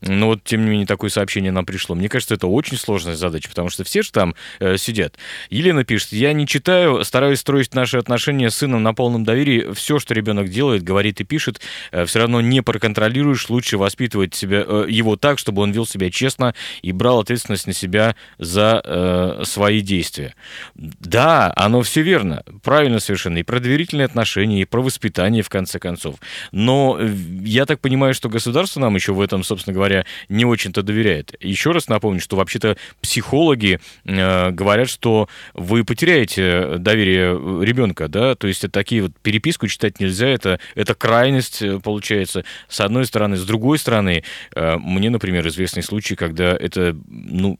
Но 0.00 0.26
вот, 0.26 0.44
тем 0.44 0.64
не 0.64 0.70
менее, 0.70 0.86
такое 0.86 1.10
сообщение 1.10 1.52
нам 1.52 1.64
пришло. 1.64 1.94
Мне 1.94 2.08
кажется, 2.08 2.34
это 2.34 2.46
очень 2.46 2.76
сложная 2.76 3.14
задача, 3.14 3.48
потому 3.48 3.70
что 3.70 3.84
все 3.84 4.02
же 4.02 4.12
там 4.12 4.34
э, 4.60 4.76
сидят. 4.76 5.16
Елена 5.50 5.84
пишет, 5.84 6.12
я 6.12 6.32
не 6.32 6.46
читаю, 6.46 7.04
стараюсь 7.04 7.40
строить 7.40 7.74
наши 7.74 7.96
отношения 7.98 8.50
с 8.50 8.56
сыном 8.56 8.82
на 8.82 8.94
полном 8.94 9.24
доверии. 9.24 9.72
Все, 9.72 9.98
что 9.98 10.14
ребенок 10.14 10.48
делает, 10.48 10.82
говорит 10.82 11.20
и 11.20 11.24
пишет, 11.24 11.60
э, 11.92 12.04
все 12.04 12.18
равно 12.20 12.40
не 12.40 12.62
проконтролируешь. 12.62 13.48
Лучше 13.48 13.78
воспитывать 13.78 14.34
себя, 14.34 14.64
э, 14.66 14.86
его 14.88 15.16
так, 15.16 15.38
чтобы 15.38 15.62
он 15.62 15.72
вел 15.72 15.86
себя 15.86 16.10
честно 16.10 16.54
и 16.82 16.92
брал 16.92 17.20
ответственность 17.20 17.66
на 17.66 17.72
себя 17.72 18.14
за 18.38 18.82
э, 18.84 19.42
свои 19.44 19.80
действия. 19.80 20.34
Да, 20.74 21.52
оно 21.56 21.82
все 21.82 22.02
верно, 22.02 22.44
правильно 22.62 22.98
совершенно. 22.98 23.38
И 23.38 23.42
про 23.42 23.60
доверительные 23.60 24.04
отношения, 24.04 24.62
и 24.62 24.64
про 24.64 24.82
воспитание, 24.82 25.42
в 25.42 25.48
конце 25.48 25.78
концов. 25.78 26.16
Но 26.52 26.96
э, 26.98 27.08
я 27.42 27.64
так 27.64 27.80
понимаю, 27.80 28.12
что 28.12 28.28
государство 28.28 28.80
нам 28.80 28.94
еще 28.94 29.12
в 29.12 29.20
этом, 29.20 29.42
собственно 29.42 29.63
говоря, 29.72 30.04
не 30.28 30.44
очень-то 30.44 30.82
доверяет. 30.82 31.34
Еще 31.40 31.72
раз 31.72 31.88
напомню, 31.88 32.20
что 32.20 32.36
вообще-то 32.36 32.76
психологи 33.00 33.80
э, 34.04 34.50
говорят, 34.50 34.88
что 34.88 35.28
вы 35.54 35.84
потеряете 35.84 36.78
доверие 36.78 37.32
ребенка, 37.64 38.08
да, 38.08 38.34
то 38.34 38.46
есть 38.46 38.64
это 38.64 38.72
такие 38.72 39.02
вот 39.02 39.12
переписку 39.22 39.66
читать 39.68 40.00
нельзя, 40.00 40.28
это, 40.28 40.60
это 40.74 40.94
крайность 40.94 41.62
э, 41.62 41.78
получается, 41.80 42.44
с 42.68 42.80
одной 42.80 43.06
стороны. 43.06 43.36
С 43.36 43.44
другой 43.44 43.78
стороны, 43.78 44.24
э, 44.54 44.76
мне, 44.76 45.10
например, 45.10 45.46
известный 45.48 45.82
случай, 45.82 46.16
когда 46.16 46.56
это, 46.56 46.96
ну, 47.08 47.58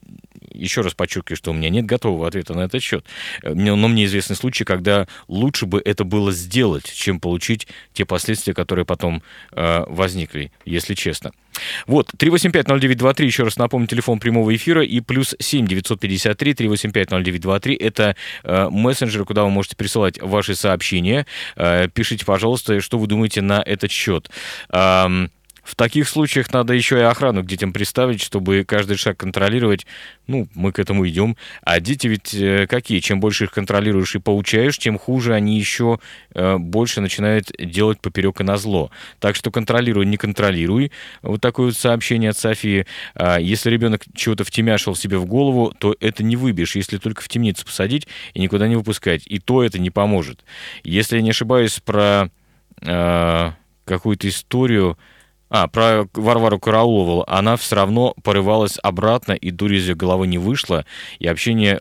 еще 0.55 0.81
раз 0.81 0.95
подчеркиваю, 0.95 1.37
что 1.37 1.51
у 1.51 1.55
меня 1.55 1.69
нет 1.69 1.87
готового 1.87 2.27
ответа 2.27 2.55
на 2.55 2.63
этот 2.63 2.83
счет. 2.83 3.05
Э, 3.43 3.53
но 3.55 3.89
мне 3.89 4.05
известны 4.07 4.35
случаи, 4.35 4.65
когда 4.65 5.07
лучше 5.29 5.67
бы 5.67 5.83
это 5.85 6.05
было 6.05 6.33
сделать, 6.33 6.93
чем 6.93 7.21
получить 7.21 7.69
те 7.93 8.05
последствия, 8.05 8.55
которые 8.55 8.85
потом 8.85 9.23
э, 9.53 9.85
возникли, 9.89 10.53
если 10.65 10.95
честно. 10.95 11.33
Вот, 11.87 12.11
385-0923, 12.17 13.25
еще 13.25 13.45
раз 13.45 13.57
напомню, 13.57 13.87
телефон 13.87 14.19
прямого 14.19 14.55
эфира, 14.55 14.85
и 14.85 15.01
плюс 15.01 15.35
7 15.39 15.67
953 15.67 16.53
385-0923, 16.53 17.77
это 17.79 18.17
э, 18.43 18.69
мессенджеры, 18.71 19.25
куда 19.25 19.45
вы 19.45 19.51
можете 19.51 19.77
присылать 19.77 20.21
ваши 20.21 20.55
сообщения. 20.55 21.27
Э, 21.57 21.89
пишите, 21.89 22.25
пожалуйста, 22.25 22.81
что 22.81 22.99
вы 22.99 23.07
думаете 23.07 23.41
на 23.41 23.63
этот 23.65 23.91
счет. 23.91 24.31
Эм, 24.71 25.31
в 25.65 25.75
таких 25.77 26.09
случаях 26.09 26.53
надо 26.53 26.75
еще 26.75 26.99
и 26.99 27.03
охрану 27.03 27.43
к 27.43 27.47
детям 27.47 27.73
приставить, 27.73 28.23
чтобы 28.23 28.65
каждый 28.65 28.97
шаг 28.97 29.17
контролировать. 29.17 29.87
Ну, 30.27 30.47
мы 30.55 30.73
к 30.73 30.79
этому 30.79 31.09
идем. 31.09 31.37
А 31.63 31.81
дети 31.81 32.07
ведь 32.07 32.35
э, 32.35 32.67
какие? 32.67 33.01
Чем 33.01 33.19
больше 33.19 33.45
их 33.45 33.51
контролируешь 33.51 34.15
и 34.15 34.19
поучаешь, 34.19 34.79
тем 34.79 34.99
хуже 34.99 35.35
они 35.35 35.59
еще 35.59 35.99
э, 36.35 36.59
больше 36.59 37.01
начинают 37.01 37.51
делать 37.59 38.01
поперек 38.01 38.41
и 38.41 38.45
на 38.45 38.59
зло. 38.59 38.91
Так 39.21 39.37
что 39.37 39.51
контролируй, 39.51 40.05
не 40.05 40.19
контролируй. 40.19 40.93
Вот 41.23 41.41
такое 41.41 41.67
вот 41.67 41.77
сообщение 41.77 42.31
от 42.31 42.39
Софии. 42.39 42.87
А 43.15 43.39
если 43.39 43.71
ребенок 43.71 44.03
чего-то 44.15 44.45
втемяшил 44.45 44.95
себе 44.95 45.17
в 45.17 45.25
голову, 45.25 45.75
то 45.79 45.97
это 46.01 46.23
не 46.23 46.37
выбьешь, 46.37 46.77
если 46.77 46.99
только 46.99 47.23
в 47.23 47.29
темницу 47.29 47.65
посадить 47.65 48.07
и 48.35 48.41
никуда 48.41 48.69
не 48.69 48.77
выпускать. 48.77 49.23
И 49.27 49.39
то 49.39 49.63
это 49.63 49.79
не 49.79 49.91
поможет. 49.91 50.45
Если 50.83 51.17
я 51.17 51.23
не 51.23 51.31
ошибаюсь 51.31 51.81
про 51.81 52.31
э, 52.83 53.53
какую-то 53.87 54.29
историю, 54.29 54.99
а, 55.51 55.69
про 55.69 56.07
Варвару 56.15 56.59
Караулову. 56.59 57.25
Она 57.27 57.57
все 57.57 57.77
равно 57.77 58.15
порывалась 58.23 58.79
обратно, 58.83 59.33
и 59.33 59.51
дурь 59.51 59.75
из 59.75 59.89
ее 59.89 59.95
головы 59.95 60.27
не 60.27 60.39
вышла, 60.39 60.85
и 61.19 61.27
общение 61.27 61.81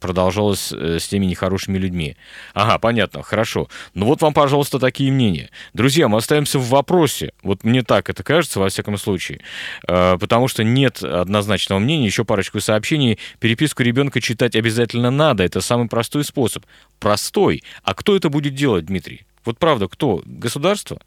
продолжалось 0.00 0.72
э, 0.72 0.98
с 0.98 1.06
теми 1.08 1.26
нехорошими 1.26 1.78
людьми. 1.78 2.16
Ага, 2.54 2.78
понятно, 2.78 3.22
хорошо. 3.22 3.68
Ну 3.94 4.06
вот 4.06 4.22
вам, 4.22 4.32
пожалуйста, 4.32 4.78
такие 4.78 5.12
мнения. 5.12 5.50
Друзья, 5.72 6.08
мы 6.08 6.18
остаемся 6.18 6.58
в 6.58 6.68
вопросе. 6.68 7.32
Вот 7.42 7.62
мне 7.64 7.82
так 7.82 8.08
это 8.10 8.22
кажется, 8.22 8.60
во 8.60 8.68
всяком 8.68 8.96
случае. 8.98 9.40
Э, 9.86 10.16
потому 10.18 10.48
что 10.48 10.64
нет 10.64 11.02
однозначного 11.02 11.78
мнения. 11.78 12.06
Еще 12.06 12.24
парочку 12.24 12.60
сообщений. 12.60 13.18
Переписку 13.38 13.82
ребенка 13.82 14.20
читать 14.20 14.56
обязательно 14.56 15.10
надо. 15.10 15.44
Это 15.44 15.60
самый 15.60 15.88
простой 15.88 16.24
способ. 16.24 16.64
Простой. 16.98 17.62
А 17.82 17.94
кто 17.94 18.16
это 18.16 18.28
будет 18.30 18.54
делать, 18.54 18.86
Дмитрий? 18.86 19.26
Вот 19.46 19.58
правда, 19.58 19.86
кто? 19.86 20.22
Государство? 20.26 21.00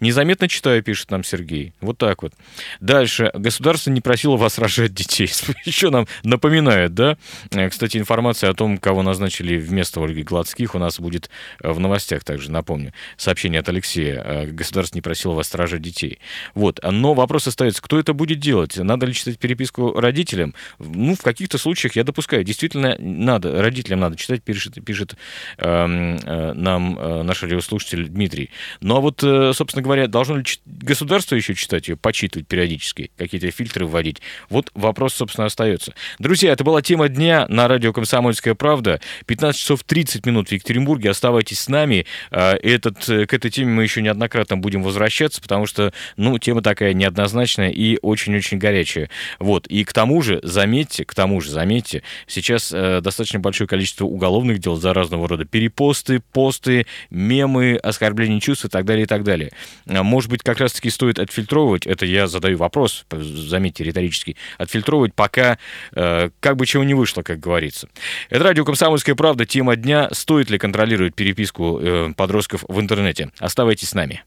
Незаметно 0.00 0.48
читаю, 0.48 0.82
пишет 0.82 1.10
нам 1.10 1.22
Сергей. 1.22 1.74
Вот 1.82 1.98
так 1.98 2.22
вот. 2.22 2.32
Дальше. 2.80 3.30
Государство 3.34 3.90
не 3.90 4.00
просило 4.00 4.36
вас 4.36 4.58
рожать 4.58 4.94
детей. 4.94 5.30
Еще 5.66 5.90
нам 5.90 6.08
напоминает, 6.24 6.94
да? 6.94 7.18
Э, 7.50 7.68
кстати, 7.68 7.98
информация 7.98 8.50
о 8.50 8.54
том, 8.54 8.78
кого 8.78 9.02
назначили 9.02 9.58
вместо 9.58 10.02
Ольги 10.02 10.22
Гладских, 10.22 10.74
у 10.74 10.78
нас 10.78 10.98
будет 10.98 11.28
э, 11.60 11.70
в 11.70 11.78
новостях 11.80 12.24
также, 12.24 12.50
напомню. 12.50 12.94
Сообщение 13.18 13.60
от 13.60 13.68
Алексея. 13.68 14.22
Э, 14.24 14.46
государство 14.46 14.96
не 14.96 15.02
просило 15.02 15.34
вас 15.34 15.54
рожать 15.54 15.82
детей. 15.82 16.18
Вот. 16.54 16.80
Но 16.82 17.12
вопрос 17.12 17.46
остается, 17.46 17.82
кто 17.82 17.98
это 17.98 18.14
будет 18.14 18.40
делать? 18.40 18.78
Надо 18.78 19.04
ли 19.04 19.12
читать 19.12 19.38
переписку 19.38 19.92
родителям? 20.00 20.54
Ну, 20.78 21.14
в 21.14 21.20
каких-то 21.20 21.58
случаях 21.58 21.94
я 21.96 22.04
допускаю. 22.04 22.42
Действительно, 22.42 22.96
надо. 22.98 23.60
Родителям 23.60 24.00
надо 24.00 24.16
читать, 24.16 24.42
пишет, 24.42 24.82
пишет 24.82 25.14
э, 25.58 25.66
э, 25.66 26.52
нам 26.54 26.98
э, 26.98 27.22
наш 27.22 27.42
радиослушатель 27.42 27.81
слушатель 27.82 28.08
Дмитрий. 28.08 28.50
Ну 28.80 28.96
а 28.96 29.00
вот, 29.00 29.22
э, 29.22 29.52
собственно 29.54 29.82
говоря, 29.82 30.06
должно 30.06 30.36
ли 30.36 30.44
государство 30.64 31.34
еще 31.34 31.54
читать 31.54 31.88
ее, 31.88 31.96
почитывать 31.96 32.46
периодически, 32.46 33.10
какие-то 33.16 33.50
фильтры 33.50 33.86
вводить? 33.86 34.20
Вот 34.48 34.70
вопрос, 34.74 35.14
собственно, 35.14 35.46
остается. 35.46 35.94
Друзья, 36.18 36.52
это 36.52 36.64
была 36.64 36.82
тема 36.82 37.08
дня 37.08 37.46
на 37.48 37.68
радио 37.68 37.92
«Комсомольская 37.92 38.54
правда». 38.54 39.00
15 39.26 39.60
часов 39.60 39.84
30 39.84 40.24
минут 40.26 40.48
в 40.48 40.52
Екатеринбурге. 40.52 41.10
Оставайтесь 41.10 41.60
с 41.60 41.68
нами. 41.68 42.06
А, 42.30 42.54
этот, 42.54 43.08
э, 43.08 43.26
к 43.26 43.34
этой 43.34 43.50
теме 43.50 43.72
мы 43.72 43.82
еще 43.82 44.02
неоднократно 44.02 44.56
будем 44.56 44.82
возвращаться, 44.82 45.40
потому 45.40 45.66
что, 45.66 45.92
ну, 46.16 46.38
тема 46.38 46.62
такая 46.62 46.92
неоднозначная 46.92 47.70
и 47.70 47.98
очень-очень 48.00 48.58
горячая. 48.58 49.10
Вот. 49.38 49.66
И 49.66 49.84
к 49.84 49.92
тому 49.92 50.22
же, 50.22 50.40
заметьте, 50.42 51.04
к 51.04 51.14
тому 51.14 51.40
же, 51.40 51.50
заметьте, 51.50 52.02
сейчас 52.26 52.72
э, 52.72 53.00
достаточно 53.00 53.40
большое 53.40 53.68
количество 53.68 54.04
уголовных 54.04 54.58
дел 54.58 54.76
за 54.76 54.94
разного 54.94 55.28
рода 55.28 55.44
перепосты, 55.44 56.20
посты, 56.32 56.86
мемы, 57.10 57.71
оскорбление 57.76 58.40
чувств 58.40 58.64
и 58.64 58.68
так 58.68 58.84
далее, 58.84 59.04
и 59.04 59.06
так 59.06 59.22
далее. 59.24 59.50
А, 59.86 60.02
может 60.02 60.30
быть, 60.30 60.42
как 60.42 60.58
раз-таки 60.58 60.90
стоит 60.90 61.18
отфильтровывать, 61.18 61.86
это 61.86 62.06
я 62.06 62.26
задаю 62.26 62.58
вопрос, 62.58 63.04
заметьте, 63.10 63.84
риторический, 63.84 64.36
отфильтровывать, 64.58 65.14
пока 65.14 65.58
э, 65.94 66.30
как 66.40 66.56
бы 66.56 66.66
чего 66.66 66.84
не 66.84 66.94
вышло, 66.94 67.22
как 67.22 67.40
говорится. 67.40 67.88
Это 68.30 68.44
радио 68.44 68.64
«Комсомольская 68.64 69.14
правда», 69.14 69.46
тема 69.46 69.76
дня. 69.76 70.08
Стоит 70.12 70.50
ли 70.50 70.58
контролировать 70.58 71.14
переписку 71.14 71.78
э, 71.80 72.12
подростков 72.16 72.64
в 72.68 72.80
интернете? 72.80 73.30
Оставайтесь 73.38 73.90
с 73.90 73.94
нами. 73.94 74.22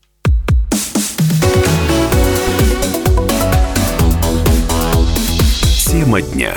Тема 5.95 6.21
дня. 6.21 6.53